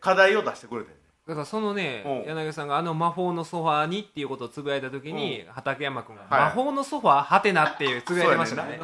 [0.00, 0.90] 課題を出してくれて
[1.26, 2.36] だからそのねうん。
[2.36, 6.40] 柳さんがあの魔法のソファーにっていうことをつぶやいた時に畠山君が「はい。
[6.44, 8.78] 魔法のソファーはてな」っていうつぶやいてましたからね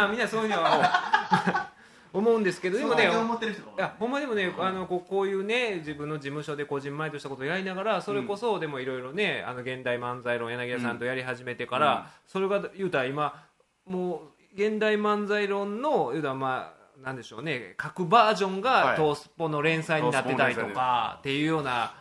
[0.00, 1.70] あみんなそういうのは
[2.12, 3.64] 思うんですけどでもねそう思ってる人い。
[3.76, 13.44] やほんまでもねあのこうこういうね自分の事務所でこじんまりとしたことをやりながらそれこそでもいろいろねあの現代漫才論柳田さんとやり始めてから、それが言うたら今
[13.86, 14.20] もう
[14.54, 17.74] 現代漫才論の言うたらまあなんでしょうね。
[17.76, 18.62] 各バージョンはい。
[18.62, 21.94] がトースポの連載になってたりとかっていうような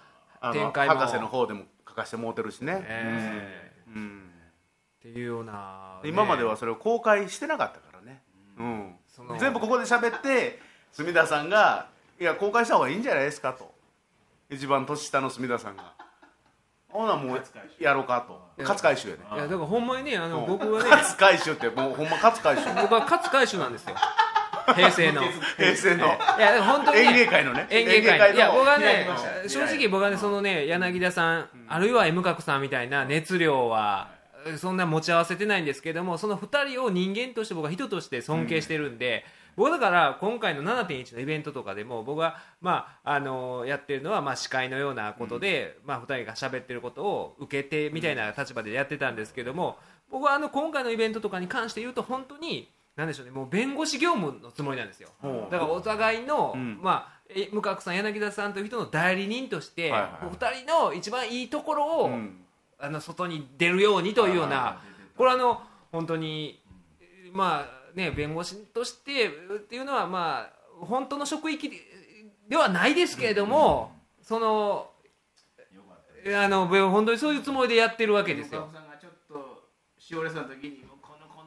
[0.52, 0.96] 展開も。
[0.96, 4.32] 博士の方でも書かしてもうてるしね、えうん。
[5.04, 8.22] ーっていうような、ね今まではそれを公開してなかったからね、
[8.58, 8.96] うん。
[9.40, 10.60] 全部ここで喋って
[10.92, 11.88] 住田さんが
[12.20, 13.74] 「いや公開した方がいいんじゃないですか」と。
[14.50, 15.94] 一番年下の住田さんが
[16.90, 17.44] 「ほなもう
[17.80, 18.42] やろうか」と。
[18.58, 19.24] 勝海舟やね。
[19.34, 20.48] いやだからほんまにねあのうん。
[20.48, 20.90] 僕はね。
[20.90, 23.96] 勝海舟ってもうほんま勝海舟僕は勝海舟なんですよ
[24.76, 25.22] 平成の。
[25.58, 26.06] 平成の。
[26.06, 27.08] いや本当にね。
[27.08, 27.68] 演芸界のね。
[27.70, 28.36] 演芸界の。
[28.36, 29.08] いや僕はね
[29.48, 34.10] 正直僕はねそのね柳田さん、あるいは M 角さんみたいな熱量は
[34.58, 49.78] そんな持ち合わせてないんですけどもその2人を人間として僕は人として尊敬してるんで、僕だから今回の7.1のイベントとかでも僕は、まあ、あのやってるのはまあ司会のようなことで、まあ、2人が喋ってることを受けてみたいな立場でやってたんですけども
[50.10, 55.10] 僕はあの今回のイベントとかに関して言うと本当になんでしょうねもう弁護士業務のつもりなんですよ。
[55.50, 56.80] だからお互いの、うん。
[56.82, 62.40] まあえ向角さん柳田さんという人の代理人として、はいはいお二人の一番いいところを、うん。
[62.80, 66.60] あの外に出るようにというような、はいはいはいこれはあの本当に
[67.34, 71.72] まあね弁護士としてっていうのはまあ本当の職域
[72.50, 74.90] ではないですけれども、その
[76.36, 78.62] あの本当にそういうつもりでやってるわけですよ。
[78.62, 78.80] 岡。
[78.80, 79.64] 本さんがちょっと
[79.98, 80.93] しおれそうな時にこ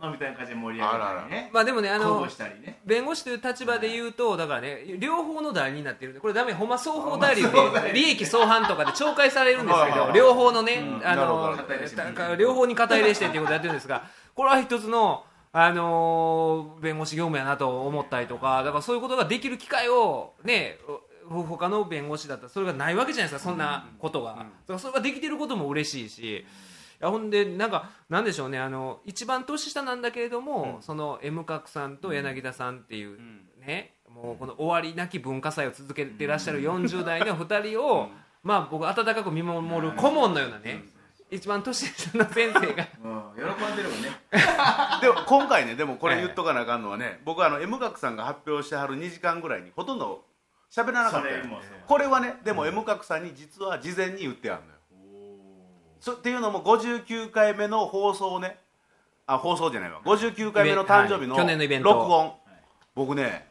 [0.00, 1.50] のみたいな感じで盛り上げたりね。
[1.52, 2.80] まあでもねあの鼓舞したりね。
[2.84, 7.48] 弁護士という立場で言うとだからね両方の代理になってるんでこれダメほんま双方代理で
[7.94, 11.06] 利益相反とかで懲戒されるんですけど両方のねうん。
[11.06, 14.04] あの両方に肩入れしてっていうことをやってるんですが
[14.34, 20.78] これは一つのあのー弁護士業務やなと思ったりとかだからそういうことができる機会をね
[21.28, 26.44] ほ他の弁護士だったらそれがないわけじゃないですかそんなことが、だからそれができてることも嬉しいしい
[27.00, 33.18] やほんでなんかなんでしょうねあの一番年下なんだけれども、その M 角さんと柳田さんっていう、
[33.60, 38.08] ねもうこの終わりなき文化祭を続けてらっしゃる40代の2人を、
[38.42, 40.84] まあ僕温かく見守る顧問のようなね、
[41.30, 42.86] 一番年下の先生が。
[43.04, 43.22] うん。
[43.36, 44.10] 喜んでるもんね。
[45.02, 50.24] でも今回ねでもこれ言っとかなあかんのはね、僕あの M 角さんが発表してはる2時間ぐらいにほとんど
[50.70, 51.28] 喋らなかった
[51.86, 54.75] これはねでも M 角さんに実は事前に言ってあるのよ
[56.00, 58.58] そっていうのも59回目の放送ね。
[59.26, 60.00] あ放送じゃないわ。
[60.04, 61.42] 59回目の誕生日のはい。
[61.42, 61.88] 去年のイベント。
[61.88, 62.32] 録音、
[62.94, 63.48] 僕ね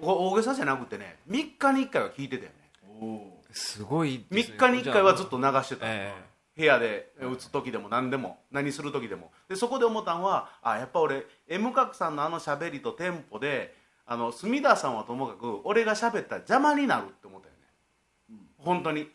[0.00, 2.56] これ大げさじゃなくてね3日に1回は聞いてたよね。
[3.00, 4.56] おおすごいですね。
[4.56, 6.12] 3日に1回はずっと流してた、え
[6.56, 9.30] 部屋で打つ時でも何でも何する時でも。
[9.48, 13.74] でそこで思ったのはあやっぱ俺 M 角さんのあの喋りとテンポで
[14.06, 19.08] あの隅田さんはともかく俺が喋ったら邪魔になるって思ったよね、本当に、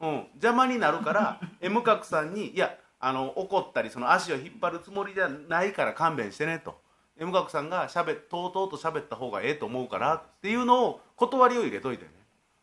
[0.00, 6.80] うん、邪魔になるから M 角さんにいやあの怒ったりその足を引っ張るつもりじゃないから勘弁してねと。
[7.18, 12.10] M 角さんがしゃべとうとうと喋った方がええと思うからっていうのを断りを入れといてね。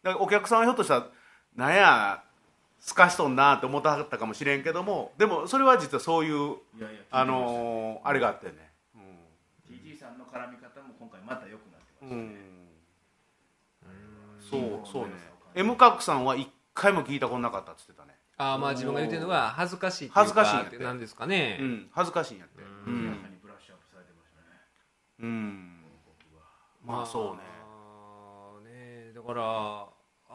[0.04, 1.08] だからお客さんはひょっとしたら
[1.56, 2.24] なんや
[2.80, 6.58] すかしとんなって思ったはったかもしれんけどもでもそれは実はそういう
[7.10, 8.72] あのーあれがあってね。
[9.68, 12.36] TG さんの絡み方も今回また良くなってまうん、
[14.40, 14.80] したそうね。
[14.86, 15.12] そうね
[15.56, 18.18] M 角さんは一回も聞いたことなかったって言ってたね。
[18.38, 20.78] ああまあ自分が言ってるのは恥ずかしいっていうか恥ずかしいんやって。
[20.78, 21.90] なんですかね、うん。
[21.92, 22.64] 恥ずかしいんやって。
[22.88, 24.46] うん、明らかにブラッシュアップされてましたね。
[25.20, 25.84] うん、
[26.84, 27.38] まあそ
[28.64, 29.10] うね。
[29.10, 29.14] ね。
[29.14, 29.86] だから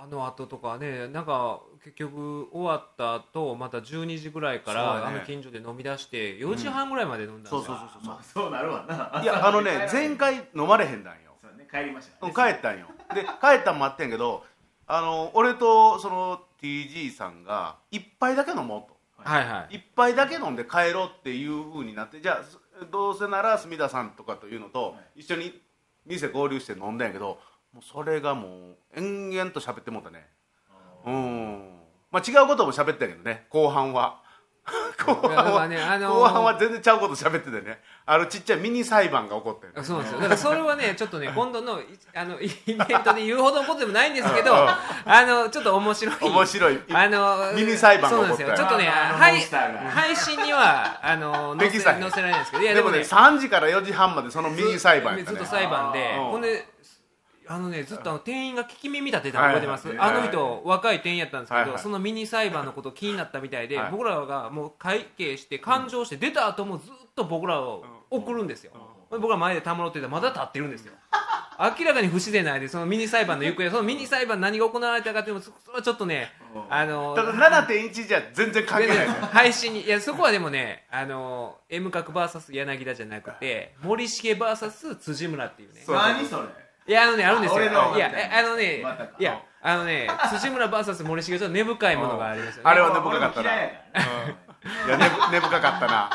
[0.01, 8.02] あの後とかねなんか結局終わった後また12時ぐらいから、あの近所で飲み出して4時半ぐらいまで飲んだんですよ、そうそうそうそう。
[8.04, 9.23] まあそうなるわな。
[9.23, 11.33] いやあのね前回飲まれへんだんよ。
[11.42, 12.27] そうね帰りました。
[12.31, 12.87] 帰ったんよ。
[13.13, 14.44] で帰ったんもあってんけど
[14.91, 18.99] あの俺とその TG さんが一杯だけ飲もうと。
[19.19, 19.77] はいはい。
[19.77, 22.59] 一杯だけ飲んで帰ろうっていうふうになってじゃあす
[22.91, 25.61] どうせなら隅田さんとかというのと一緒に
[26.07, 27.39] 店合流して飲んだんやけど
[27.73, 30.27] もうそれがもう延々と喋ってもうたね。
[31.05, 31.81] うん。
[32.11, 34.23] まあ違うことも喋ったけどね後半は
[35.05, 37.81] 後半は、ねあのー後半は全然ちゃうこと喋っててね。
[38.05, 40.21] あのちっちゃいミニ裁判が起こってる、ね、そうなんですよ。
[40.21, 41.85] だからそれはねちょっとね 今度のい
[42.15, 44.77] あの イベントで言うほどのことでもないんですけどあ
[45.27, 46.17] のちょっと面白い。
[46.21, 46.81] 面白い。
[46.92, 48.49] あのミニ裁判そうが起こったよ。
[48.49, 48.57] なんですよ。
[48.57, 49.90] ちょっとね、あのはいモンスターが。
[49.90, 52.63] 配信にはあの 載せ載せられないんですけど。
[52.63, 55.23] いやでもね3時から4時半までそのミニ裁判ね。
[55.23, 56.25] ずっと裁判でうん。
[56.31, 56.67] ほんで
[57.49, 59.96] あのねずっとあの店員が聞き耳立てたの覚えてます、はい。
[59.96, 61.79] はいあの人若い店員やったんですけど、はいはい。
[61.83, 68.73] そのミニ裁判のこと気になったみたいで、はい僕らがもう会計して勘定して出た後もずっと僕らを送るんですよ、
[69.11, 70.92] 僕ら前でたむろってたらまだ立ってるんですよ。
[71.61, 76.31] 明らかに不自然ないでそのミニ裁判の行方そのミニ裁判何が行われたかっていうのもそはちょっとね
[76.71, 77.35] あのただ
[77.67, 78.99] 7.1じゃ全然関係ない。
[78.99, 85.83] ね配信にいやそこはでもねあの M 角 VS 柳田じゃなくて森重 VS 辻村っていうね。
[85.85, 85.96] そう。
[85.96, 86.67] 何それ？
[86.89, 87.57] いやあのねあるんですよ。
[87.57, 88.79] 俺のいやえあのね
[89.19, 92.71] いやあのね 辻村 VS 森重ちょっと根深いものがありますよね。
[92.71, 93.55] あれは根深かったな。
[93.55, 93.73] いやか
[94.89, 96.11] らいや根深かったな。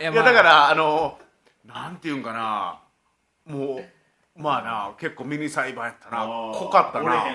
[0.00, 1.16] いやいやだからあの
[1.64, 2.80] なんていうんかな。
[3.46, 3.84] もう
[4.36, 6.26] まあな結構ミニ裁判やったな。
[6.26, 7.26] 濃かったな。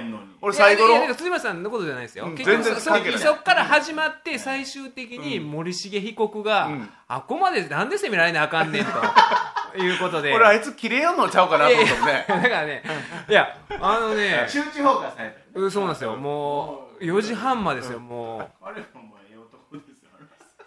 [0.42, 3.20] 俺最後のいやいやいや辻村さんのことじゃないですよ、全然そ関係ない。
[3.20, 6.90] そそっから始まって最終的に森重被告が、うん。
[7.08, 8.92] あここまでなんで責められなあかんねんと
[9.78, 10.34] いうことで。
[10.34, 12.84] 俺あいつ切れよんのちゃうかなと思ったもんねだからね
[13.30, 16.16] いやあのね 集中砲火されそうなんですよ。
[16.16, 18.66] もう4時半までですよもう。
[18.66, 20.10] あれももうええ男ですよ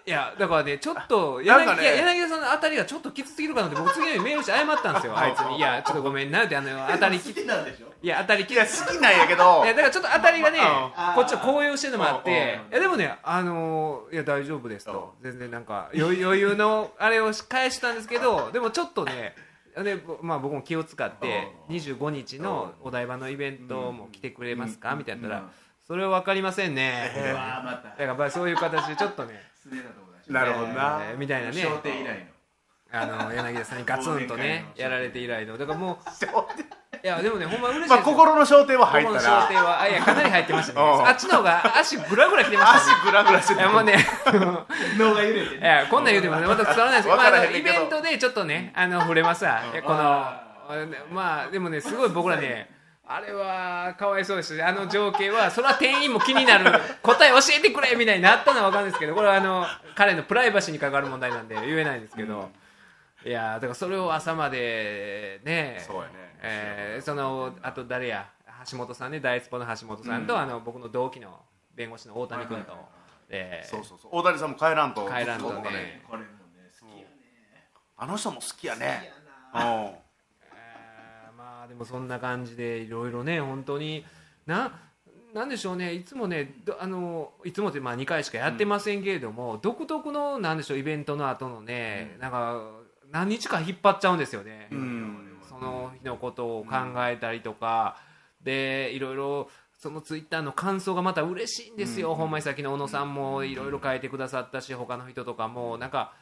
[0.06, 5.58] いやだからねちょっと柳,、柳田さんの当たりがちょっときつすぎるかなって僕次の日メールして謝ったんですよあいつに。
[5.58, 9.64] いやちょっとごめんなってあの当たりき好きなんでしょいや当たりきいや好きなんやけど。
[9.64, 11.14] いやだからちょっと当たりがねうん。
[11.14, 15.14] こっちは高揚してるのもあってうんいやでもねあのーいや大丈夫ですと。
[15.22, 19.34] 全然なんか余余裕のあれを返したんですけどでもちょっとね
[19.76, 24.96] でぼまあ、僕も気を使って25日のお台場のイベントも来てくれますか？
[24.96, 25.50] みたいな言ったら
[25.86, 27.10] それは分かりませんね。
[27.98, 29.40] だからそういう形でちょっとね
[30.28, 31.62] なるほどなえーみたいなね。
[31.62, 32.24] 商店以来の。
[32.90, 35.56] あの柳田さんにガツンとねやられて以来の。
[35.58, 35.96] だからもう
[37.02, 40.82] いやでもねほんま嬉しいまあ心の焦点は入ったらの商店はあいやかなり入ってましたね。
[40.98, 41.06] うん。
[41.06, 42.82] あっちの方が足グラグラきてましたね。
[42.98, 43.96] 足グラグラしていやもうね
[44.98, 46.46] 脳が揺れていやこんなん言うてもね。
[46.46, 49.62] また伝わらないですけど、わまあ、イベントでちょっとねあの触れますわ。
[49.84, 50.42] このあ
[51.10, 52.68] まあでもねすごい僕らね
[53.06, 56.78] あれはかわいそうでしたねあの情景はそれは店員も気になる。
[57.02, 62.50] 答え教えてくれみたいになったのは分かるんですけどこれはあの彼のプライバシーに関わる問題なんで言えないんですけど、
[63.24, 68.28] いやだからそれを朝までねそうやねえーそのあと誰や？
[68.70, 69.20] 橋本さんね。
[69.20, 71.40] 大スポの橋本さんと、あの僕の同期の
[71.74, 72.72] 弁護士の大谷君と、
[73.28, 74.10] えーそうそうそう。
[74.12, 75.06] 大谷さんも帰らんと。
[75.06, 75.52] 帰らんとね。
[75.52, 75.62] ずっ
[76.08, 76.28] これもね。
[76.80, 79.12] 好きやねあの人も好きやね。
[79.54, 79.70] 好きやな。
[79.72, 79.84] うん。
[79.84, 84.04] えーまあでもそんな感じでいろいろね本当に。
[84.46, 84.80] な
[85.34, 85.92] なんでしょうね。
[85.92, 92.62] いつもねどあのいつもってまあ2回しかやってませんけれども、独特のなんでしょうイベントの後のね、なんか
[93.10, 94.97] 何日か引っ張っちゃうんですよね、うん
[95.58, 96.76] その日のことを考
[97.08, 97.96] えたりとか、
[98.42, 105.78] でいろいろそのツイッターの感想がまた嬉しいんですよ、ほんまにさっきの小野さんもいろいろ書いてくださったし他の人とかも。
[105.78, 106.12] なんか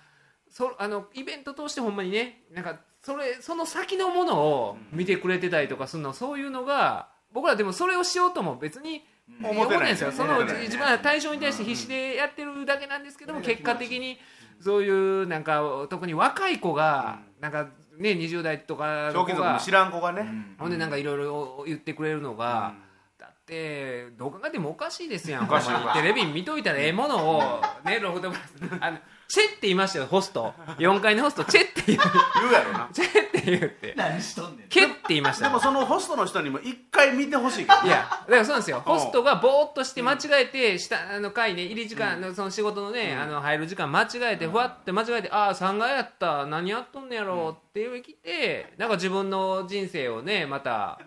[0.49, 9.05] そあのイベント通してほんまにねなんかそれその先のものを見てくれてたりとかするのそういうのが僕らでもそれをしようとも別に
[9.41, 9.89] 思思ってない。
[9.91, 10.12] ですよ。
[10.12, 14.18] その自分は対象に対して必死でやってるだけなんですけども結果的に
[14.61, 17.68] そういうなんか特に若い子がなんか
[17.99, 19.59] ね20代とかの子が。
[19.59, 20.20] 知らん子がね。
[20.22, 20.57] うん。
[20.59, 22.74] ほんでなんかいろいろ言ってくれるのが、
[23.18, 25.49] だってどう考えてもおかしいですやん。
[25.49, 30.54] テレビ見といたらええものをねロフトプラスあのチェって言いましたよホスト。
[30.78, 31.98] 4階のホストチェって言う。
[32.40, 32.88] 言うやろな。
[32.92, 33.94] チェって言って。
[33.96, 34.68] 何しとんねん。
[34.68, 35.46] ケって言いました。
[35.46, 38.82] よでもそのホストの人にも一回見てほしいけどいやだからそうなんですよ。
[38.84, 51.00] ホストがぼーっとして間違えて下あの階ね入り時間のその仕事のね、あの入る時間間違えてふわって間違えてああ3階やった何やっとんねやろって言うきてなんか自分の人生をねまた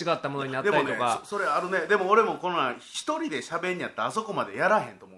[0.00, 1.20] 違ったものになったりとか。
[1.24, 1.86] そそれあるね。
[1.88, 5.17] でも俺もこの一人で喋んやったらあそこまでやらへんと思う。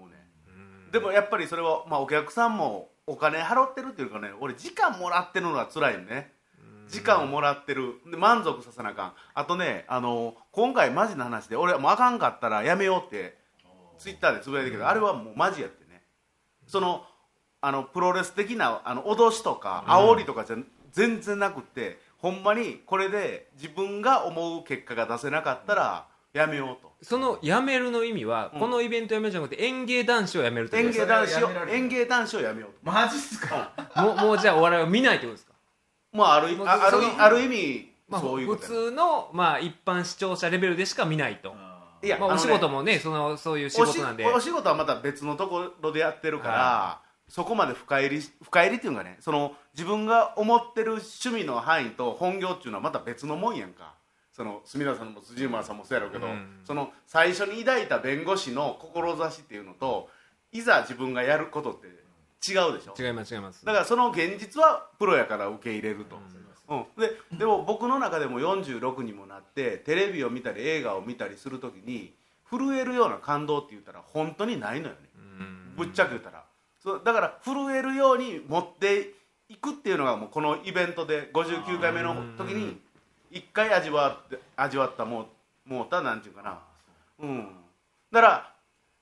[0.91, 6.33] でもやっぱりそれは、まあ、お客さんもお金払ってるっていうかね俺時間もらってるのが辛いね。
[6.87, 7.95] 時間をもらってる。
[8.11, 9.13] で満足させなあかん。
[9.33, 13.37] あとねあの今回マジな話で俺もうあかんかったらやめようって
[13.97, 16.01] ツイッターでつぶやいてるけどあれはもうマジやってね。
[16.67, 17.05] その
[17.61, 20.57] あのプロレス的なあの脅しとか煽りとかじゃ
[20.91, 26.91] 全然なくって、ほんまにこれで自分が思う結果が出せなかったらやめようと。
[27.01, 28.59] その辞めるの意味は、うん。
[28.59, 32.91] このイベントやめるじゃなくて演芸男子をやめるってこと演です芸男子をそれはやめられへん演芸男子をやめようと。
[32.91, 33.71] マジっすか？
[33.95, 35.53] もうもうじゃあお笑いを見ないってことですか、
[36.13, 41.51] まああるもうああるある意味まあ、そういうこ普と通の、まあ、一般視聴者レベルでしか見ないと。
[41.51, 41.61] あま
[42.03, 44.25] あ、いやあのねお仕事もねそのそういう仕事なんで。
[44.25, 53.93] お仕事はまた別のところでやってるから、はそこまで深入り深入りっていうかねその自分が思ってる趣味の範囲と本業っていうのはまた別のもんやんか
[54.31, 56.59] その隅田さんも辻馬さんもそうやろうけど、うん。
[56.63, 60.09] その最初に抱いた弁護士の志っていうのと
[60.51, 62.95] いざ自分がやることって違うでしょ？
[62.97, 63.65] 違います違います。
[63.65, 66.17] だからその現実はプロやから受け入れると、
[66.69, 66.85] うん。
[66.97, 72.13] ででも僕の中でも46にもなってテレビを見たり映画を見たりするときに
[72.49, 74.99] 震えるような感動って言ったら本当にないのよね。
[75.15, 75.75] うん。
[75.75, 76.43] ぶっちゃけ言ったら。
[76.79, 79.13] そうだから震えるように持って
[79.49, 82.81] いくっていうのがもうこのイベントで59回目の時に
[83.31, 85.27] 一回味わって味わったも
[85.65, 86.59] うもうたなんていうかな。
[87.19, 87.25] う。
[87.25, 87.47] ん。
[88.11, 88.53] だから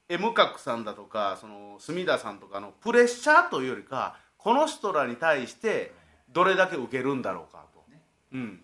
[0.09, 5.93] M 角さんだとかその隅田さんとかのプレッシャーというよりかこの人らに対して
[6.32, 7.84] どれだけ受けるんだろうかと、
[8.34, 8.61] うん、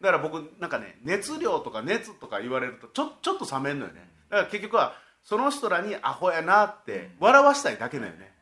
[0.00, 4.08] だから僕なんかね熱量とか熱とか言われるとちょちょっと冷めんのよね。
[4.28, 8.32] だから結局はその人らにアホやなって笑わしたいだけだよね。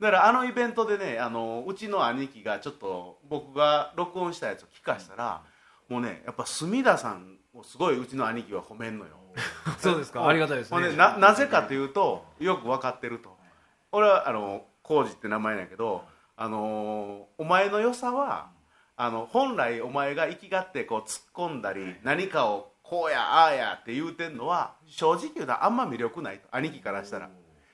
[0.00, 5.42] だからあのイベントでねあのうちの兄貴がちょっと僕が録音したやつを聞かしたら
[5.88, 9.16] もうねやっぱ隅田さんをすごいうちの兄貴は褒めんのよ。
[9.78, 10.26] そうですか。
[10.26, 10.78] ありがたいですね。
[10.78, 13.36] ほんでななぜかというとよく分かってると。
[13.92, 16.04] 俺はあの浩二って名前なんやけど
[16.36, 18.50] あのお前の良さは
[18.96, 26.48] あの本来お前が生きがってこう突っ込んだり何かをこうやああやって言うてんのは正直言うたらあんま魅力ないと。
[26.50, 27.30] 兄貴からしたら。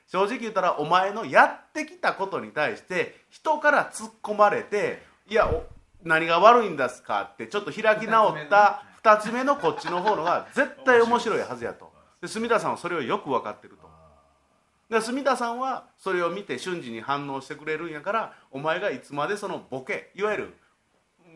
[0.07, 5.63] 正直言ったらお前のやってきたことに対して人から突っ込まれていやお
[6.05, 11.91] 何が悪いんですかってちょっと開き直った2つ目のこっちの方のが絶対面白いはずやと。
[12.21, 13.89] で隅田さんはそれをよく分かってると。
[14.89, 20.53] で隅田さんはそれを見て瞬時に反応してくれるんやからお前がいつまでそのボケいわゆる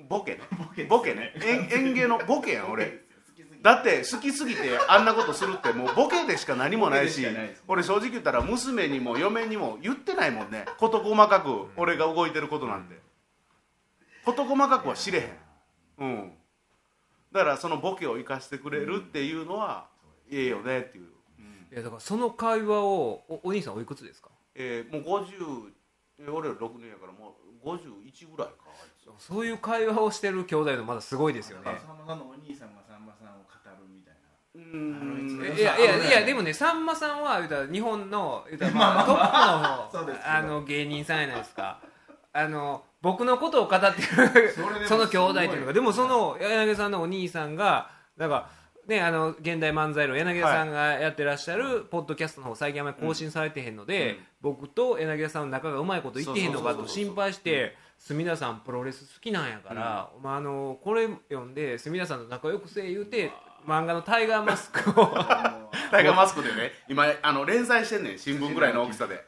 [0.08, 0.42] ボケね。
[0.88, 1.34] ボケね。
[1.44, 3.10] 演演芸のボケやん俺。
[3.62, 7.26] だって好きすぎてあんなことするってもうボケでしか何もないし
[7.68, 10.66] 俺正直言ったら娘にも嫁にも言ってないもんね。
[10.78, 13.09] 事細かく俺が動いてることなんて
[14.26, 15.38] 事細かくは知れへん。
[16.00, 16.34] うん。
[17.32, 19.88] だからそのボケを生かしてくれるっていうのは
[20.32, 21.06] ええよねっていう、
[21.72, 24.30] いやだからその会話をおお兄さんおいくつですか？
[24.56, 25.72] えーもう50
[26.20, 28.54] えー俺ら6年やからもう51ぐらいか。
[29.18, 31.66] そういう会話をしてる兄弟のまだすごいですよね。
[31.66, 34.62] さんまさんのお兄さんがさんまさんを語るみたいな。
[34.62, 35.58] うん。
[35.58, 40.30] いやいやいやでもねさんまさんは言うたら日本の言うたらまあトップ そうですけど。
[40.32, 41.82] のあの芸人さんやないですか
[42.32, 44.54] あの僕のことを語ってる
[44.88, 45.46] その兄弟ってい。
[45.46, 45.74] うのすごいが。
[45.74, 48.50] でもその柳さんのお兄さんがなんか
[48.88, 54.26] ねあの現代漫才論柳さんがやってらっしゃるポッドキャストの方最近あんまり更新されてへんので、うん。
[54.42, 63.32] 僕と柳さんの仲がうまいこと言ってへんのかと心配して隅田さんプロレス好きなんやから、まあ、あのこれ読んで隅田さんと仲良くせえ言うて
[63.68, 65.08] 漫画のタイガーマスクを
[65.92, 69.26] タイガーマスクでね今あの連載してんねん新聞ぐらいの大きさで。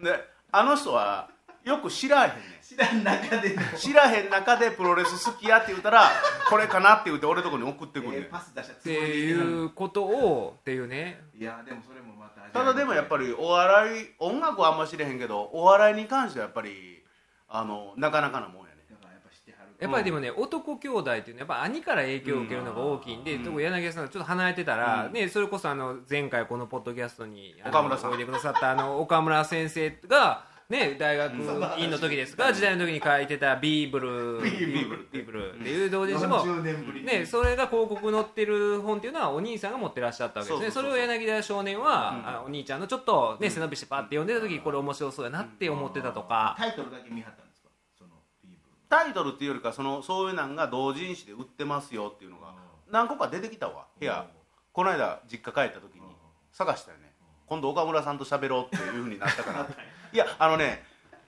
[0.00, 1.28] であの人は
[1.64, 2.40] よく知らへんねん。
[2.62, 3.62] 知らん中での。
[3.76, 6.10] 知らへん中でプロレス好きやって言うたら
[6.48, 8.20] これかなって言うて俺のとこに送ってくんねん。
[8.20, 11.20] えーパス出したっていうことをっていうね。
[11.34, 17.02] いやでもそれもまたただでもやっぱりお笑い音楽はあんま知れへんけどお笑いに関してはやっぱり
[17.48, 19.74] あのなかなかなもんやねだからやっぱ知ってはる。
[19.78, 23.44] やっぱりでもね、男兄弟っていうのはやっぱ兄から影響を受けるのが大きいんで、うん。
[23.44, 25.12] 特に柳さんがちょっと離れてたら、うん。
[25.12, 28.10] ね、それこそあの前回このポッドキャストにあの岡村さん。
[28.12, 31.32] おいでくださったあの岡村先生が、ね、大学
[31.78, 34.40] 院の時ですか、時代の時に書いてたビーブル。
[34.40, 35.08] ビーブル。
[35.12, 35.54] ビーブル。
[35.60, 37.00] っていう同人誌も、40年ぶり。
[37.00, 40.70] にね、それが広告載ってる本っていうのはお兄さんが持ってらっしゃったわけですね。
[40.70, 40.96] そそうそうそう。
[40.96, 47.68] そうれを柳田少年は、お兄ちゃんのちょっと、ね、背伸びしてパッて読んでた時これ面白そうやなって思ってたとか、タイトルだけ見はったんですか？
[47.98, 48.10] その
[48.44, 48.62] ビーブル。
[48.88, 52.54] タイトルっていうよりかそのそういうなんが同人誌で売ってますよっていうのが
[52.88, 53.86] 何個か出てきたわ。
[53.98, 54.24] 部屋。
[54.72, 56.02] この間実家帰った時に
[56.52, 57.10] 探したよね。
[57.46, 59.66] 今度岡村さんと喋ろうっていうふうになったから
[60.12, 60.82] いやあのね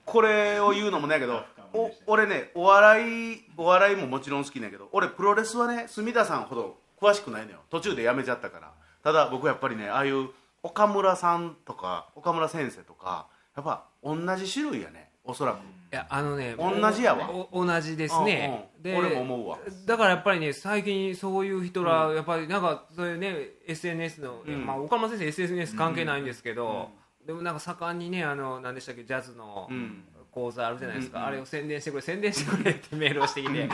[0.04, 7.58] これを言うのもないけどお俺ねお笑いお笑いももちろん好きなんやけど俺プロレスはね隅田さんほど詳しくないのよ。
[7.68, 8.72] 途中でやめちゃったから。
[9.02, 10.28] ただ僕やっぱりねああいう
[10.62, 13.26] 岡村さんとか岡村先生とか
[13.56, 15.10] やっぱ同じ種類やね。
[15.24, 15.60] おそらく、い
[15.92, 17.30] やあのね同じやわ。
[17.30, 19.06] お同じですね、でうんうん。
[19.06, 19.58] 俺も思うわ。
[19.86, 23.36] だからやっぱりね最近そういう人ら、やっぱりなんかそういうね
[23.68, 24.66] SNS の、うん。
[24.66, 26.90] まあ、岡村先生 SNS 関係ないんですけど、
[27.26, 30.04] でもなんか盛んにねあの何でしたっけジャズのうん。
[30.32, 33.68] 講座あるじゃないですか、うんあれを宣伝してくれ宣伝してくれってメールをしてきて、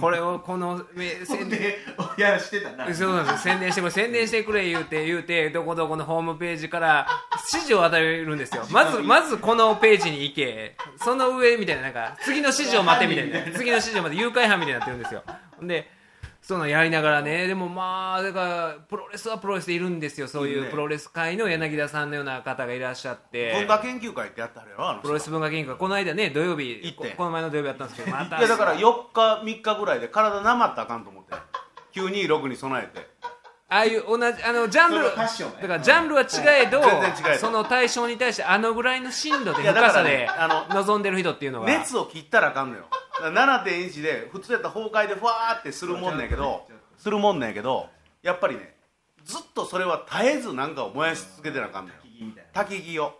[0.00, 1.78] これをこのめ宣伝で
[2.16, 2.94] いやしてたな。
[2.94, 3.54] そうなんですよ。
[3.54, 7.08] 宣伝してくれ宣伝してくれ言うて言うてどこどこのホームページから
[7.52, 8.64] 指示を与えるんですよ。
[8.70, 10.76] まずまずこのページに行け。
[10.98, 13.42] その上みたいななんか次の指示を待てみたいな。
[13.58, 15.24] 次の指示を待て誘拐犯みたいになってるんですよ。
[15.62, 15.90] で
[16.46, 17.48] そうなんやりながらね。
[17.48, 20.28] でもまあだからプロレスはプロレスでいるんですよ。
[20.28, 20.70] そういうね。
[20.70, 23.52] プロレス界の柳田さんのような方がいらっしゃって。
[23.52, 25.76] 文化研究会ってやったはるやろプロレス文化研究会。
[25.76, 28.38] この間ね土曜日ここの前の土曜日やったんですけどまた。
[28.38, 31.34] いやだから4日3日ぐらいで体なまったらあかんと思って。
[31.98, 33.08] 926に備えて。
[33.68, 35.04] ああいう同じあのジャンルね。
[35.62, 36.26] だからジャンルは違
[36.62, 42.84] えど、全然違えどその対象に対してあのぐらいの深度で深さであの望んでる人っていうのが熱を切ったらあかんのよ
[43.22, 47.88] 7.1で普通やったら崩壊でふわーってするもんなんやけどするもんなんやけど
[48.22, 48.76] やっぱりね
[49.26, 51.96] ずっとそれは絶えずなんかを燃やし続けてなあかんのよ。
[52.54, 53.12] 焚き木を。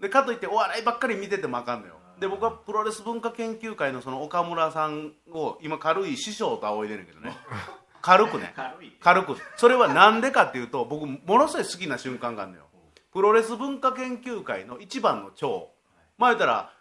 [0.00, 1.94] でかといってお笑いばっかり見ててもあかんのよ。
[2.20, 7.36] で僕はプロレス文化研究会のその岡村さんを今軽い師匠と仰いでるけどね。
[8.00, 8.54] 軽くね。
[8.56, 9.36] な軽く。
[9.56, 12.64] それはなんでかっていうと僕ものすごい好きな瞬間があるのよ。
[13.12, 15.70] プロレス文化研究会の一番の長。
[16.18, 16.72] まあ言ったら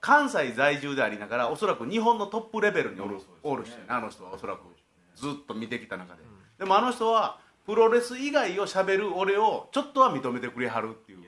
[0.00, 3.84] 関西在住でありながらおそらく日本のトップレベルにおる,、おる人やね。
[3.88, 4.60] あの人はおそらく。
[5.14, 6.22] ずっと見てきた中で、
[6.58, 11.18] でもあの人はプロレス以外をしゃべる俺をちょっとは認めてくれはるっていう。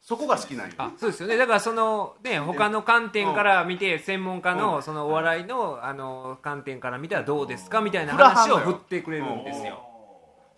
[0.00, 1.36] そこが好きなんよあそうですよね。
[1.36, 9.87] だからそのね他の観点から見て専門家のそのお笑いのあの観点から見たらどうですかみたいな話を振ってくれるんですよ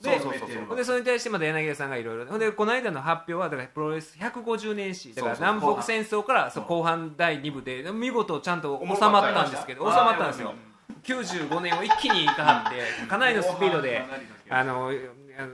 [0.03, 2.27] でそうそうそうほんでそれに対してまた柳田さんがいろいろ。
[2.27, 5.15] ほんでこの間の発表はだからプロレス150年史。
[5.15, 10.55] だから南北戦争からそう後半第2部で見事ちゃんと収まったんですけど収まったんですよ。
[11.03, 14.03] 95年を一気にいかはってかなりのスピードで
[14.49, 14.91] あの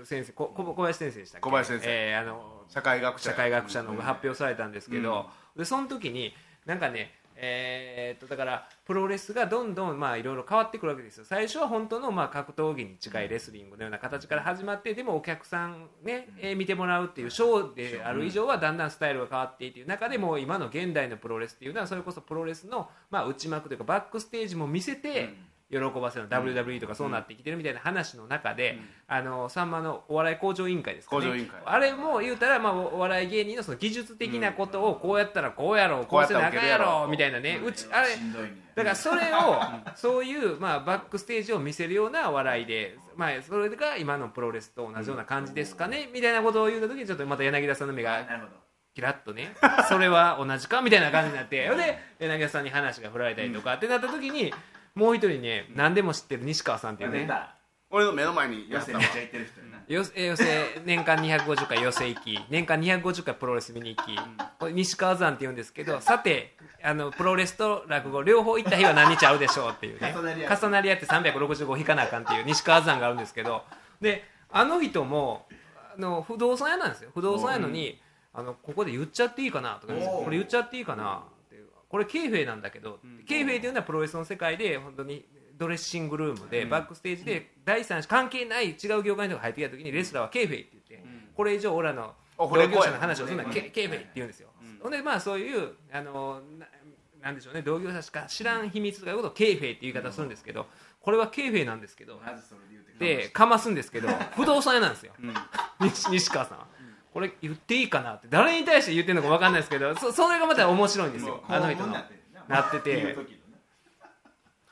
[0.05, 1.43] 先生こ小小林先生でしたっけ？
[1.43, 1.85] 小林先生。
[1.89, 3.31] えーあの社会学者。
[3.31, 5.27] 社会学者のが発表されたんですけど、
[5.57, 6.35] でその時に
[6.65, 11.25] なんかねえーっとだからプロレスがどんどんまあいろいろ変わってくるわけですよ。
[11.25, 18.77] 最初は本当のまあ格闘技に近いレスリングのような形から始まってでもお客さんね、えー見てもらうっていうショーである以上はだん。
[18.77, 25.35] だんスタイルが変わっていっていう中でもう今の現代のプロレスっていうのはそれこそプロレスのまあ内幕というかバックステージも見せて、
[25.71, 31.23] 喜ばせる WWE とかそうなってきてるみたいな話の中で、あのさんまのお笑い向上委員会ですかね。
[31.23, 31.61] 向上委員会。
[31.65, 37.61] あれも言うたら、まあ、お笑い芸人のその技術的なことをこうやったらこうやろうこうせなあかんやろうみたいなね。
[37.65, 39.61] うちあれしんどいみたいだからそれを
[39.97, 46.09] そういう、まあ、バックステージを見せるような笑いで、まあ、それが今のプロレスと同じような感じですかね。
[46.13, 48.53] みたいなことを言うた時にちょっとまた柳田さんの目がななるほど。
[48.95, 49.55] キラッとね。
[49.89, 50.81] それは同じか？
[50.81, 51.57] みたいな感じになって。
[51.57, 54.55] で柳田さんに話が振られたりとかってなった時に
[54.97, 57.29] もう一人ね何でも知ってる西川さんっていうね。
[57.89, 64.19] 俺の目の前にや寄せめっちゃ行ってる人やな寄せ年間250回寄せ行き年間250回プロレス見に行き、
[64.59, 70.13] これ西川山って言うんですけどさてあのプロレスと落語両方行った日は何日あるでしょうっていうね。
[70.17, 70.59] 重なり合う。
[70.59, 73.63] 重なり合って365引かなあかんっていう西川山があるんですけど。
[74.01, 75.47] であの人も
[75.97, 77.11] あの不動産屋なんですよ。
[77.15, 78.01] 不動産屋のに、
[78.35, 81.23] あのここで言っちゃっていいかなとかこれ言っちゃっていいかな
[81.89, 85.25] これケーフェイなんだけど、ケーフェイっていうのはプロレスの世界で本当に
[85.57, 94.49] ドレッシングルームで、バックステージで第三者関係ない違う業界の人が入ってきた時にレスラーはケーフェイって言って、これ以上俺らの同業者の話をするのはケケーフェイって言うんですよ、
[94.83, 96.67] ほんでまあそういうあのな
[97.23, 100.67] なんでしょうね同業者しか知らん秘密とかいうことをケーフェイっていう言い方をするんですけど
[101.01, 102.21] これはケーフェイなんですけど
[103.01, 105.13] でかますんですけど不動産屋なんですよ、
[105.81, 106.67] 西 西川さんは。
[107.17, 108.29] これ言っていいかなって。
[108.29, 111.43] 誰に対して言ってるのか分かんないですけどそそれがまた面白いんですよ。
[111.49, 111.95] あの人の。
[112.47, 113.17] なってて。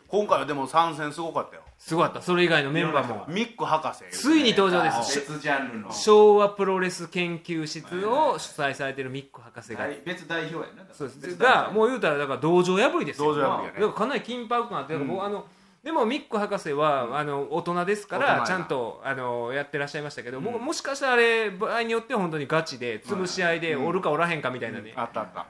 [0.09, 1.63] 今回はでも参戦すごかったよ。
[1.79, 2.21] すごかった。
[2.21, 3.25] それ以外のメンバーも。
[3.29, 5.21] ミック博士ついに登場です。
[5.21, 5.91] 別ジャンルの。
[5.91, 9.79] 昭和プロレス研究室を主催されてるミック博士が。
[9.79, 10.87] 大別代表やな。
[10.93, 11.39] そうです。
[11.39, 13.35] がもう言うたらだから道場破りですよ。
[13.35, 13.81] 道場破りやね。
[13.81, 15.47] だかなり緊迫感あって、僕あの
[15.85, 25.47] でもミック博士は、あの大人ですからちゃんとあのやってらっしゃいましたけど、ももしかしたらあれ場合によっては本当にガチで潰し合いでおるかおらへんかみたいなね、あったあった。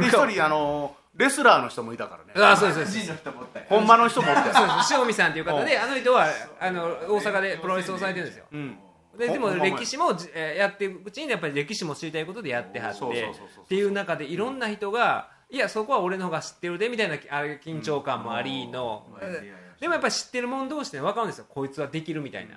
[0.00, 2.46] で一人あのレスラーの人もいたからね。
[2.50, 2.98] あそうですそうです。
[3.00, 4.94] 人の人もおったよほんまの人もおったよそうです。
[4.94, 6.26] 塩見さんっていう方であの人は
[6.58, 8.46] あの大阪でプロレスをされてるんですよ。
[8.50, 8.78] うん。
[9.18, 10.16] ででも歴史も
[10.56, 19.06] やっていくうちにやっぱり歴史も知りたいことでやってはってっていう中でいろんな人がいやそこは俺の方が知ってるでみたいなあれ緊張感もありの。
[19.20, 19.32] うん。
[19.80, 21.46] でもやっぱり知ってる者同士で分かるんですよ。
[21.48, 22.56] こいつはできるみたいな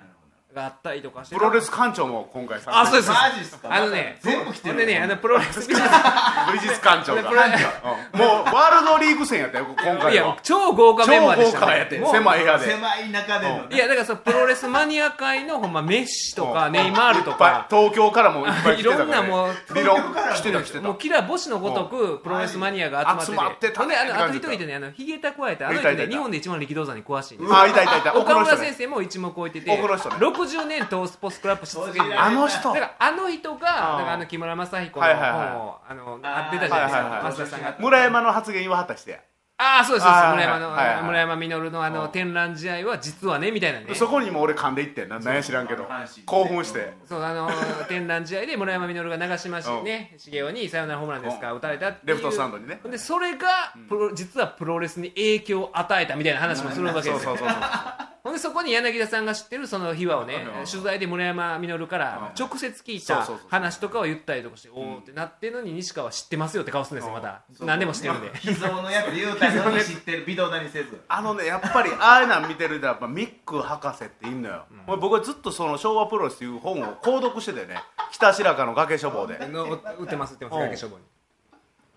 [0.54, 3.10] があったりとかしてプロレス館長も今回参あそうです。
[3.10, 3.68] マジっすか？
[3.72, 7.22] あのね全部来てるねあのプロレスブリジス館長が。
[7.28, 8.20] プロレうん。
[8.20, 12.70] もうワールドリーグ戦やったよ今スいや超豪華メンバーでした超豪華やってもう狭い部屋で。
[12.70, 16.72] 狭い中でのいやだからそのプロレスマニア界のほんまメッシとかうん。
[16.72, 17.66] ネイマールとか。
[17.70, 23.78] 東京からもいっぱい来てたから、ね、いろんなもう理論東京から来てた来てたもうキラ星のごとくプロレスマニアが集集まってて。
[23.78, 28.00] まってたねほんであのあと一人でねあのヒゲ蓄えてあの人ね日本で一番力道山に詳しいんですあいたいたい。
[28.02, 32.72] た奥岡村先生も一目置いてて奥の人ね60年トースポスクラップし続けてるあの人。
[32.72, 35.30] だからあの人がだからあの木村正彦のはいはいはい。
[35.50, 37.76] 本をあのあ出たじゃないですか増田さんが。
[37.78, 39.18] 村山の発言はったしてや。
[39.58, 41.04] ああそうです村山の、はいはいはい。
[41.04, 43.94] 村山実のあのうん展覧試合は実はねみたいなね。
[43.94, 45.20] そこにも俺噛んでいってんな。
[45.20, 45.86] 何や知らんけど。
[46.26, 46.94] 興奮して。
[47.08, 47.48] そうあの
[47.88, 52.80] 展覧試合で村山実が長嶋しね茂雄にサヨナラホームランですか打たれたレフトスタンドにね。
[52.90, 57.18] でそれがプロ実はプロレスに影響を与えたみたいな話もするわけですよ。
[57.18, 68.30] そうそうそうそうほんでそこに柳田さんが知ってるその秘話をねうん取材で村山実から直接聞いた話とかを言ったりとかしておおってなってるのに西川は知ってますよって顔するんですよまた何でも知ってるんで。
[68.38, 71.00] 秘蔵のやつ言うたのに知ってる微動だにせず。
[71.08, 79.38] あのねやっぱりああいうの見てるとやっぱミック博士っていんのよ、僕はずっとその昭和プロレスっていう本を購読しててね北白川の崖書房で。
[79.48, 80.60] の売ってます売ってますうん。
[80.60, 81.04] 崖処方に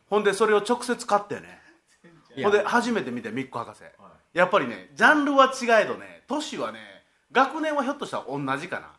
[0.09, 1.61] ほんでそれを直接買ってね
[2.41, 3.83] ほんで初めて見てミック博士
[4.33, 6.79] やっぱりねジャンルは違えどね年はね
[7.31, 8.91] 学年はひょっとしたら同じかな。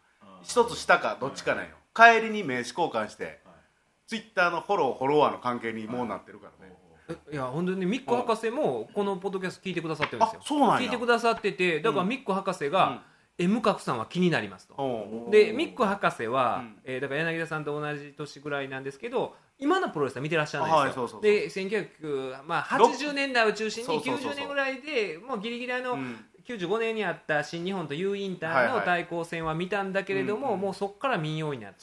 [0.42, 1.70] 一つ下かどっちかなんよ。
[1.94, 3.40] 帰りに名刺交換して
[4.06, 6.72] ツイッターのフォローフォロワーの関係にもうなってるからね。
[7.08, 10.40] えいや本当にねミック博士もこのポッドキャスト聞いてくださってるんですよ。
[10.42, 10.78] あそうなんや。
[10.80, 13.02] 聞いてくださっててだからミック博士が
[13.38, 14.74] M 角さんは気になりますと。
[14.76, 15.30] おう。
[15.30, 16.78] でミック博士は、うん。
[16.84, 21.88] えーだから柳田さんと同じ年ぐらいなんですけど今のプロレスは見てらっしゃらないんですよ、はいそうそうそうで
[22.42, 24.32] 1980、まあ、80年代を中心にそうそうそうそう。
[24.32, 28.84] 90年ぐらいでもうギリギリあの、うん95年にあった新日本と U インターのはいはい。
[28.84, 30.60] 対抗戦は見たんだけれども、うんうん。
[30.60, 31.78] もうそこから民謡になって、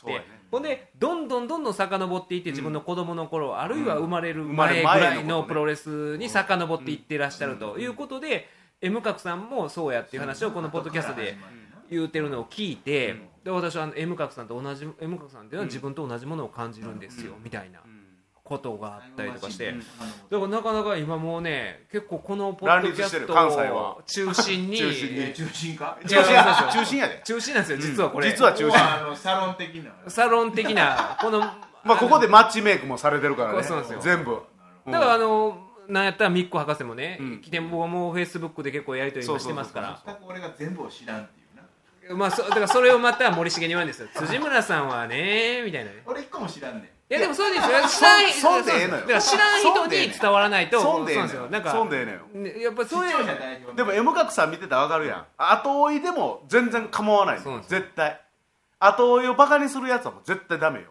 [0.52, 8.48] ほんでどんどんどんどん遡っていって自分の子供の頃、あるいは生まれる生まれ前ぐらいのプロレスに遡っていってらっしゃるということで、
[8.82, 11.38] M 角さんもそうやっていう話をこのポッドキャストで
[11.90, 17.80] 言うてるのを聞いて、で私は M 角さんと同じ M 角さんっていうのは自分と同じものを感じるんですよ、みたいな
[18.54, 19.88] ことがあったりとかして、うんだか
[20.32, 24.78] らなかなか今もうね結構このポッドキャストを中心に。
[24.78, 25.22] 中心に。
[25.22, 25.98] え中心か？
[26.04, 27.78] 違う違う違う中心やで中心なんですよ。
[27.78, 28.72] 実はこれ、実は中心。
[28.72, 29.92] ここはあのサロン的な。
[30.08, 31.40] サロン的なこの
[31.84, 33.64] まあここでマッチメイクもされてるからね。
[33.64, 34.02] そうなんですよ。
[34.02, 34.42] 全部。
[34.86, 37.42] だからあのなんやったらミッコ博士もね、うん。
[37.42, 40.02] 来て僕もフェイスブックで結構やり取りもしてますから。
[40.06, 41.44] 全く俺が全部を知らんってい
[42.10, 42.16] うな。
[42.16, 44.08] まあそだからそれをまた森重に言わんですよ。
[44.14, 46.04] 辻村さんはねみたいなね。
[46.06, 47.72] 俺一個も知らんねやでもそうですよ。
[47.90, 49.02] 知らんそんでええのよ。
[49.02, 51.60] だから知らん人に伝わらないとそんでええのよそうなんですよ。
[51.60, 55.26] なんかそんでええのよねやっぱそういうでも M 角さん見てたら分かるやん。
[55.38, 57.36] 後追いでも全然構わない。
[57.38, 57.80] のそうなんですよ。
[57.82, 58.20] 絶対。
[58.80, 60.88] 後追いをバカにするやつはもう絶対ダメよ。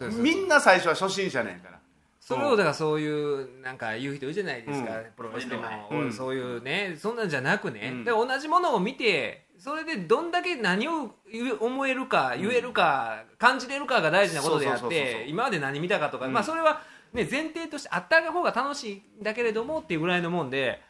[0.00, 1.79] みんな最初は初心者ねんから
[2.20, 5.04] それをだからそういうなんか言う人いるじゃないですか、うん。
[5.16, 6.12] プロレスでも、うん。
[6.12, 8.04] そういうねそんなんじゃなくね、うん。
[8.04, 11.14] だから同じものを見てそれでどんだけ何を
[11.60, 16.32] 思えるか言えるか、感じれるかが大事なことであって今まで何見たかとか、うん。
[16.32, 20.80] まあそれは、ね、前提としてあった方が楽しいんだけれどもっていうぐらいのもんで。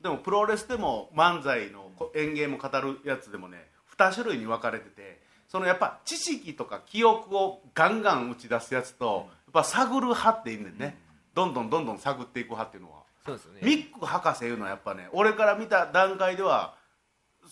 [0.00, 10.98] でもプロレスでも漫才のこ演芸も語るやつでもね2種類に分かれててそのやっぱ知識とか記憶をガンガン打ち出すやつとやっぱ探る派っていんねんね、
[11.32, 13.04] どんどんどんどん探っていく派っていうのは。
[13.24, 13.60] そうですよね。
[13.62, 16.74] ミック博士いうのはやっぱね俺から見た段階では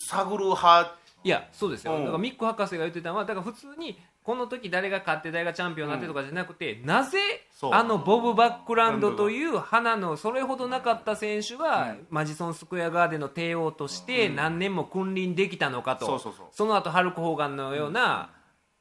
[0.09, 0.97] 探る派。
[1.23, 2.01] いやそうですよ、うん。
[2.01, 7.17] だからミック博士が言ってたのはだから普通にこの時誰が勝って誰がチャンピオンになってとかじゃなくて、なぜ
[7.51, 7.73] そう。
[7.73, 16.67] あのボブ・バックランドという花のそれほどなかった選手が、マジソン・スクエア・ガーデンの帝王として何年も君臨できたのかと、そうそうそう。
[16.67, 18.29] の後ハルク・ホーガンのような、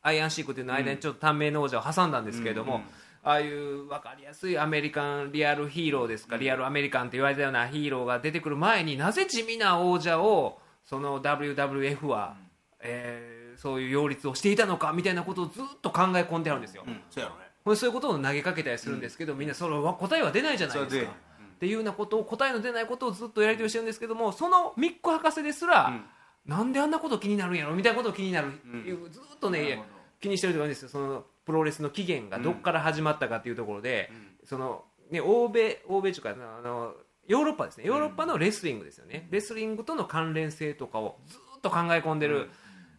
[0.01, 2.89] アイアンシークというの間にちょっと短命の王者を挟んだんですけれども、うんうん
[3.25, 12.37] ああいう分かりやすいアメリカンリアルヒーローですか、リアルアメリカンって言われたようなヒーローが出てくる前になぜ地味な王者をその WWF は、
[12.81, 17.01] えーそういう擁立をしていたのかみたいなことをずっと考え込んであるんですよ、うん。
[17.11, 17.77] そうやろね。
[17.77, 19.49] そういうことを投げかけたりするんですけど、みん。
[19.49, 21.13] なそれは答えは出ないじゃないですか。
[21.13, 26.05] っていうようなことを答えの出ないことをずっとやり取りしてるんですけどもそのミック博士ですら、うん。
[26.45, 29.09] なんであんなこと気になるんやろみたいなことを気になる、ん。
[29.13, 29.81] ずっとね
[30.21, 30.89] 気にしてるとかですよ。
[30.89, 34.11] そのプロレスの起源がどこから始まったかっていうところで、
[34.45, 36.95] そのね欧米欧米というかあの
[37.27, 37.85] ヨーロッパですね。
[37.87, 42.51] ヨーロッパのレスリングですよね、レスリングとの関連性とかをずっと考え込んでる、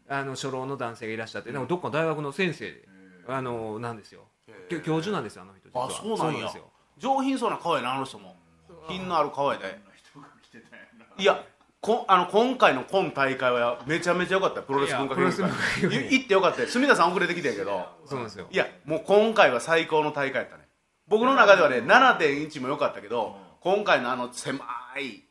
[0.07, 2.87] あの初老の男性がいらっしゃって、なんかどっかの大学の先生で、
[3.27, 4.21] あのなんですよ。
[4.69, 5.87] 教教授なんですよあの人実は。
[5.87, 6.45] あそうなんや。
[6.45, 6.69] ですよ。
[6.97, 8.35] 上品そうな顔やなあの人も。
[8.87, 9.79] 品のある顔やで
[11.17, 11.43] いや
[11.83, 14.61] こあの今回の今大会はめちゃめちゃ良かった。
[14.61, 15.31] よプロレス文化協会。
[15.31, 16.61] い行ってよかった。
[16.61, 17.85] よ住田さん遅れてきてんけど。
[18.05, 18.47] そうなんですよ。
[18.49, 20.63] いやもう今回は最高の大会やったね。
[21.09, 24.59] 僕の中ではね7.1も良かったけど今回のあの狭
[24.97, 25.25] い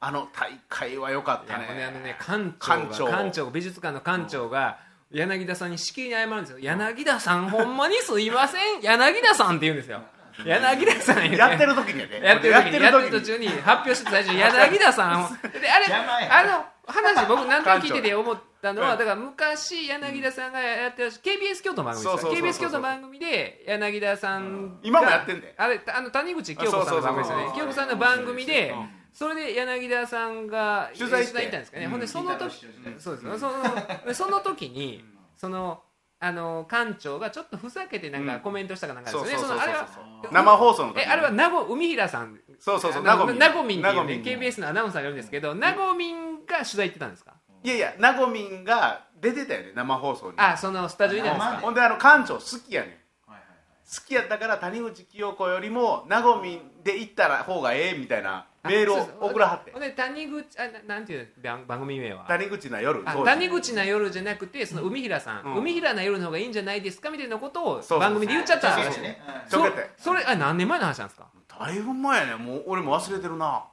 [0.00, 3.04] あの大会は良かったいやもうねあのねね館長館長。
[3.06, 4.80] が館長美術館の館長が
[5.10, 6.58] 柳田さんにしきりに謝るんですよ。
[6.58, 8.82] 柳田さんほんまにすいません。
[8.82, 10.02] 柳田さんって言うんですよ
[10.44, 12.20] 柳田さんやってる時にやで。
[12.20, 13.10] やってる時にやってるに。
[13.10, 14.10] 途中に発表してた。
[14.10, 15.28] 最初に柳田さんを。
[15.28, 15.86] であれ
[16.30, 18.98] あの話僕何となく聞いてて思ったのはうん。
[18.98, 25.54] だから昔柳田さんがやってらっしゃる KBS 京都の番組です KBS 京都の番組で柳田さんが今もやってんで。
[25.56, 27.52] あれあの谷口京子さんの番組ですよね。
[27.56, 28.46] 京子さんの番組。
[28.46, 28.88] でうん。
[29.12, 31.40] それで柳田さんが取材行って。
[31.40, 32.00] 行ったんですかね、うんほん。
[32.00, 32.66] でその時
[32.98, 35.04] そうですよそのその時に
[35.36, 35.82] その
[36.24, 39.88] あの館長がちょっとふざけてなんかコメントしたかなんかですよね、そのあれは
[40.30, 42.38] 生放送の時えあれは名護海平さん。
[42.60, 47.34] そうそうそうななごみんなごみんっていうね KBS のアナウンサーがいるんですけどなごみんが取材行ってたんですか？
[47.64, 50.34] いやいやなごみんが出てたよね生放送に。
[50.36, 52.92] あそのスタジオにほんであの館長好きやねん。
[53.32, 59.72] 好きやったから谷口清子よりもなごみんで行ったら方がええみたいなメールを送らはって。
[59.92, 62.24] 谷口あななんていう番番組名は？
[62.28, 63.04] 谷口な夜。
[63.04, 65.58] 谷口な夜じゃなくてその海平さん、うん。
[65.58, 67.10] 海平な夜の方がいいんじゃないですか？
[67.10, 69.06] みたいなことを番組で言っちゃったんですよ。
[69.48, 69.90] そうね。
[69.96, 71.28] そそれあ何年前の話なんですか？
[71.58, 72.44] だいぶ前やね。
[72.44, 73.64] もう俺も忘れてるな。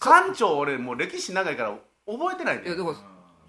[0.00, 1.74] 館長俺もう歴史長いから
[2.06, 2.96] 覚えてないねいやだから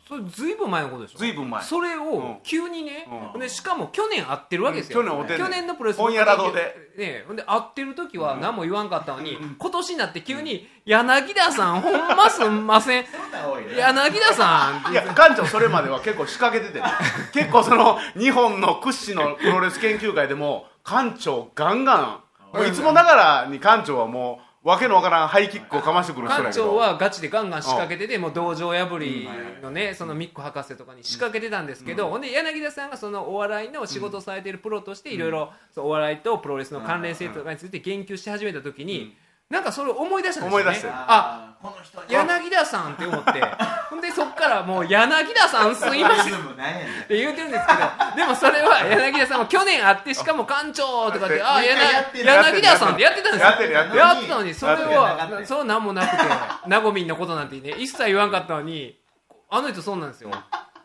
[0.10, 1.20] それずいぶん前のことでしょ？
[1.20, 1.62] ずいぶん前。
[1.64, 2.07] それうん。
[2.07, 3.39] を急にね、うん。
[3.39, 5.05] でしかも去年会ってるわけですよ、うん。
[5.07, 6.76] 去年ねん去年のプロレス本屋ら堂で。
[6.97, 13.05] ねほんで会ってる時は何も言わんかったのに、今年になって急に「柳田さんほんますんません。
[13.78, 16.82] 柳田さん」いや館長それまでは結構仕掛けてて。
[16.82, 16.86] ね
[17.32, 22.24] 結構その日本の屈指のプロレス研究会でも館長ガンガン。
[22.68, 26.65] いつもながらに館長はもうわけのわからんハイキックをかましてくる人や館けど。
[26.67, 29.28] 長はガチでガンガン仕掛けててもう道場破り
[29.63, 39.17] のねそのミック博士とかに仕掛けてたんですけど、ほんで柳田さんがそのお笑いの仕事をされているプロとしていろいろお笑いとプロレスの関連性とかについて言及し始めた時に、
[39.50, 40.64] なんかそれを思い出したんですよね。
[40.64, 40.93] 思い出してる。
[40.95, 42.14] あこの人に。
[42.14, 43.32] 柳田さんって思って。
[43.89, 46.36] ほんでそっからもう柳田さんすいません。
[46.36, 46.38] っ
[47.08, 53.47] て言うてるんですけどでもそれは柳田さんも去年会ってしかも館長とかって あ柳田さんってやってたんですよ。
[53.47, 53.97] やってるやってる。
[53.97, 56.24] やってたのにそれはそうなんもなくて
[56.68, 59.00] なごみんのことなんてね一切言わんかったのに
[59.50, 60.32] あの人そうなんですよ。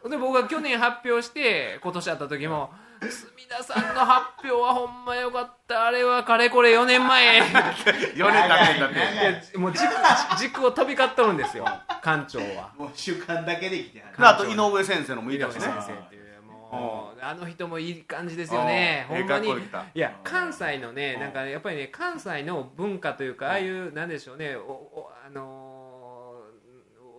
[0.09, 2.73] で僕が去年発表して今年会った時も
[3.11, 5.87] 隅田さんの発表はほんまよかった。
[5.87, 7.41] あれはかれこれ4年前。
[7.43, 8.95] 4年経ってんだって。
[8.95, 9.85] 長いいやもう軸
[10.39, 11.65] 軸を飛び交っとるんですよ。
[12.03, 12.73] 館長は。
[12.77, 14.17] もう習慣だけで生きてはる。
[14.19, 15.67] であと井上先生のもいいだしね。
[15.67, 16.25] 井上先生っていう。
[16.43, 19.07] もうあの人もいい感じですよね。
[19.11, 19.17] うん。
[19.19, 19.51] ほんまに。
[19.95, 25.75] いや関西のねなんかやっぱりね関西の文化というかああいうなんでしょうねおおあのー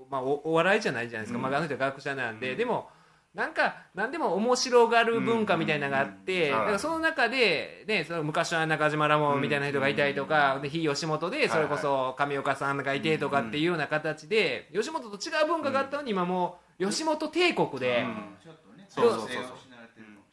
[0.09, 2.89] まあおお笑いじゃないじゃないですか、まあ、あの人は学者なんで、でも
[3.35, 18.05] なんか何でも面白がる文化みたいなのがあって、うんだからその中で、ね、その昔は中島ラモンみたいな人がいたりとか、で非吉本でそれこそ上岡さんがいてとかっていうような形で、吉本と違う文化があったのに今もう吉本帝国で、
[18.41, 19.35] ちょっとね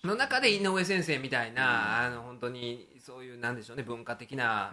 [0.00, 4.72] その中で井上先生みたいな、あの本当にそういうなんでしょうね文化的な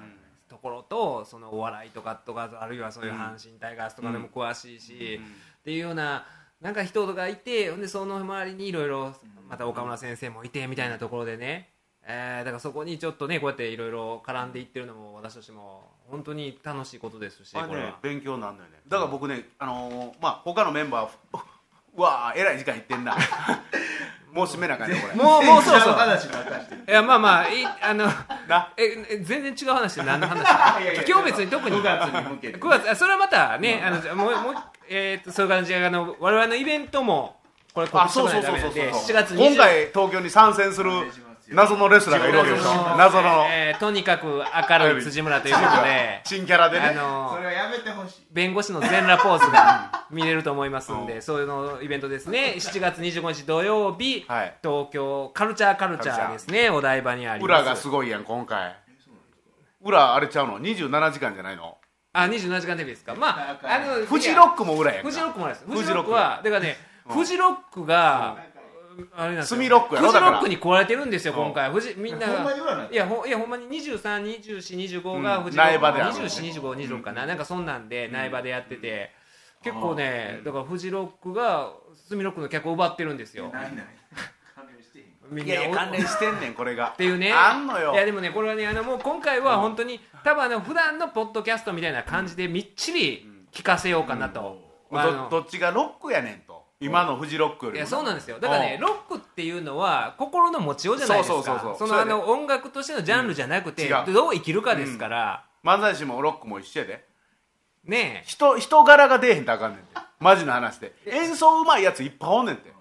[0.49, 5.19] ところとそのお笑いとかとかあるいはそういう阪神タイガースとかでも詳しいし、
[5.61, 6.25] っていうような
[6.61, 9.13] なんか人がいてほんでその周りにいろいろ
[9.49, 11.69] また岡村先生もいてみたいなところでね、
[12.03, 17.97] えーだからそこにちょっとねこうやっていろいろ絡んでいってるのも私としても本当に楽しいことですしこれは。
[18.01, 18.79] 勉強になるのよね。
[18.87, 21.09] だから僕ねあのーまあ他のメンバー
[21.97, 23.15] うわーえらい時間いってんな。
[24.33, 25.15] もう締めなあかんねこれ。
[25.15, 25.93] もうもうそうそう。
[25.93, 26.29] 話い
[26.87, 28.05] やまあまあいあの
[28.47, 28.71] な？
[28.77, 30.39] ええ全然違う話で何の話？
[30.83, 31.77] いやいや今日別に特に。
[31.77, 32.59] 9月に向けて。
[32.59, 34.53] 9月あそれはまたね、あのじゃあもうもう
[34.89, 37.35] えー、とそういう感じであの我々のイベントも
[37.73, 38.93] これ告あ知しないとダメそうそうそう。
[38.93, 40.91] そうなんで7月20今回東京に参戦する
[41.51, 42.97] 謎のレスラーがいるわけでしょ。
[42.97, 43.47] 謎の。
[43.49, 44.25] えーとにかく
[44.69, 46.89] 明るい辻村ということで 新キャラでね。
[46.89, 48.27] あのそれはやめてほしい。
[48.31, 52.55] 弁護士の全裸ポーズが見れると思いますんで、そういうのイベントですね。
[52.57, 54.53] 7月25日土曜日、はい。
[54.61, 56.69] 東京カルチャーカルチャーですね。
[56.69, 57.61] お台場にあります。
[57.61, 58.75] 裏がすごいやん今回。
[59.81, 61.78] 裏あれちゃうの？27時間じゃないの？
[62.13, 63.15] あ27時間テレビですか？
[63.15, 68.37] まああのフジロックも裏やんかフジロックもありますフフジロックはだからねフジロックが
[69.15, 69.57] あれなんですよ。
[69.57, 70.07] スミロックやろ？
[70.11, 71.39] フジロックに来られてるんですようん。
[71.45, 71.71] 今回。
[71.71, 72.29] フジみんない。
[72.95, 75.43] やほいやほんまに232425がうん。
[75.45, 75.71] フジロック。
[75.73, 77.25] 苗場である242526かな。
[77.25, 79.11] なんかそんなんで苗場でやってて。
[79.63, 81.73] 結構ねだからフジロックが
[82.07, 83.49] スミロックの客を奪ってるんですよ。
[83.53, 83.85] ないない
[85.31, 86.89] いやいやお関連してんねんこれが。
[86.89, 87.31] っていうね。
[87.31, 87.93] あんのよ。
[87.93, 94.57] いやでもねこれはねあのもう今回は本当に多分あの普段のポッドキャストみたいな感じでみっちり聞かせようかなと、
[94.91, 96.59] あのどどっちがロックやねんと。
[96.81, 98.39] 今のフジロックよりもいやそうなんですよ。
[98.39, 98.87] だからねうん。
[98.87, 101.33] ロックっていうのは心の持ちようじゃないですか。
[101.35, 101.87] そうそうそうそう。
[101.89, 104.13] そのあの音楽としてのジャンルじゃなくて、うん。
[104.13, 107.05] どう生きるかですから、漫才師もロックも一緒やで。
[107.83, 109.87] ね人人柄が出えへんとあかんねんて。
[110.19, 110.93] マジな話で。
[111.05, 112.69] 演奏うまいやついっぱいおんねんて。
[112.69, 112.73] え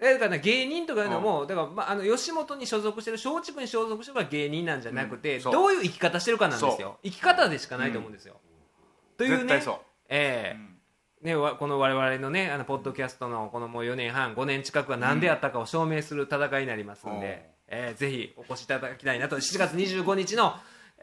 [0.00, 5.52] だからね芸人とかいうのも、だから、まあ、あの吉本に所属してる松竹に所属してる芸人なんじゃなくて、うん。
[5.52, 8.36] どういう生き方してるかなんですそよ生き方でしかないと思うんですよ、
[9.16, 9.62] というね。
[10.08, 10.74] ええ。
[11.24, 19.36] ね、わこの我々のねあのポッドキャストのこのもう4年半5年近くは何であったかを証明する戦いになりますんで、えーぜひお越しいただきたいなと。
[19.36, 20.54] 7月25日の、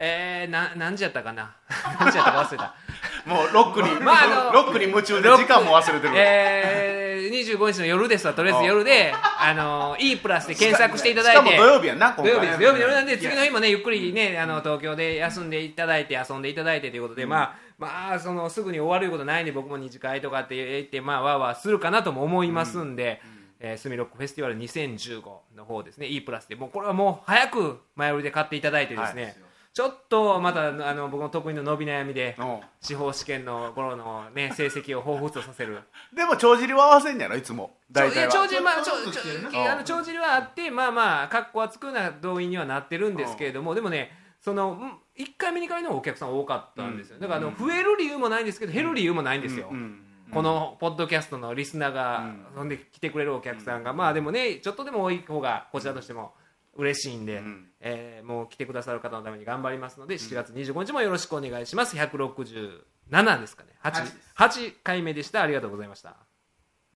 [0.04, 1.54] えー、な何時やったかな？
[2.00, 2.74] 何時やったか忘れた。
[3.24, 8.34] もうロックに、 まああのロックに夢中で時間も忘れてる、えー、25日の夜ですわ。
[8.34, 11.50] とりあえず夜であの E プラスで検索していただいて。
[11.50, 12.24] しかも土曜日やんな今回。
[12.24, 12.58] 土曜日です。
[12.58, 23.22] 土曜日の夜なんで次の日もねゆっくりねあの東京で休んでいただいて遊んでいただいてということで、まあまあそのすぐに終わることないんで僕も二次会とかって言ってまあわーわーするかなとも思いますんで、
[23.60, 25.22] えースミロックフェスティバル2015
[25.56, 26.56] の方ですね E プラスで。
[26.56, 29.36] もうこれはもう早く前売りで買っていただいてですね、はい
[29.74, 32.44] ちょっとまたあの僕の得意の伸び悩みでう。
[32.44, 35.80] ん司法試験の頃のね成績を彷彿とさせる。
[36.14, 37.78] でも帳尻は合わせんやろいつも。
[37.90, 38.32] 大体は。
[38.32, 38.60] 帳尻
[39.84, 47.18] 帳尻はあってまあまあ格好はつくな動員にはなってるんですけれどもでもねそのうん1回目2回目のお客さん多かったんですよ。
[47.18, 50.04] だからあの増える理由もないんですけど減る理由もないんですよ、うん。
[50.32, 56.34] このポッドキャストのリスナーが、そんで来てくれるお客さんが、まあでもねちょっとでも多い方がこちらとしても
[56.74, 61.96] 嬉しいんで、んえーもう来てくださる方のために頑張りますので7月25日もよろしくお願いします。
[61.96, 63.70] 167ですかね。
[63.82, 64.16] 8, 8です。
[64.36, 65.42] 8回目でした。
[65.42, 66.31] ありがとうございました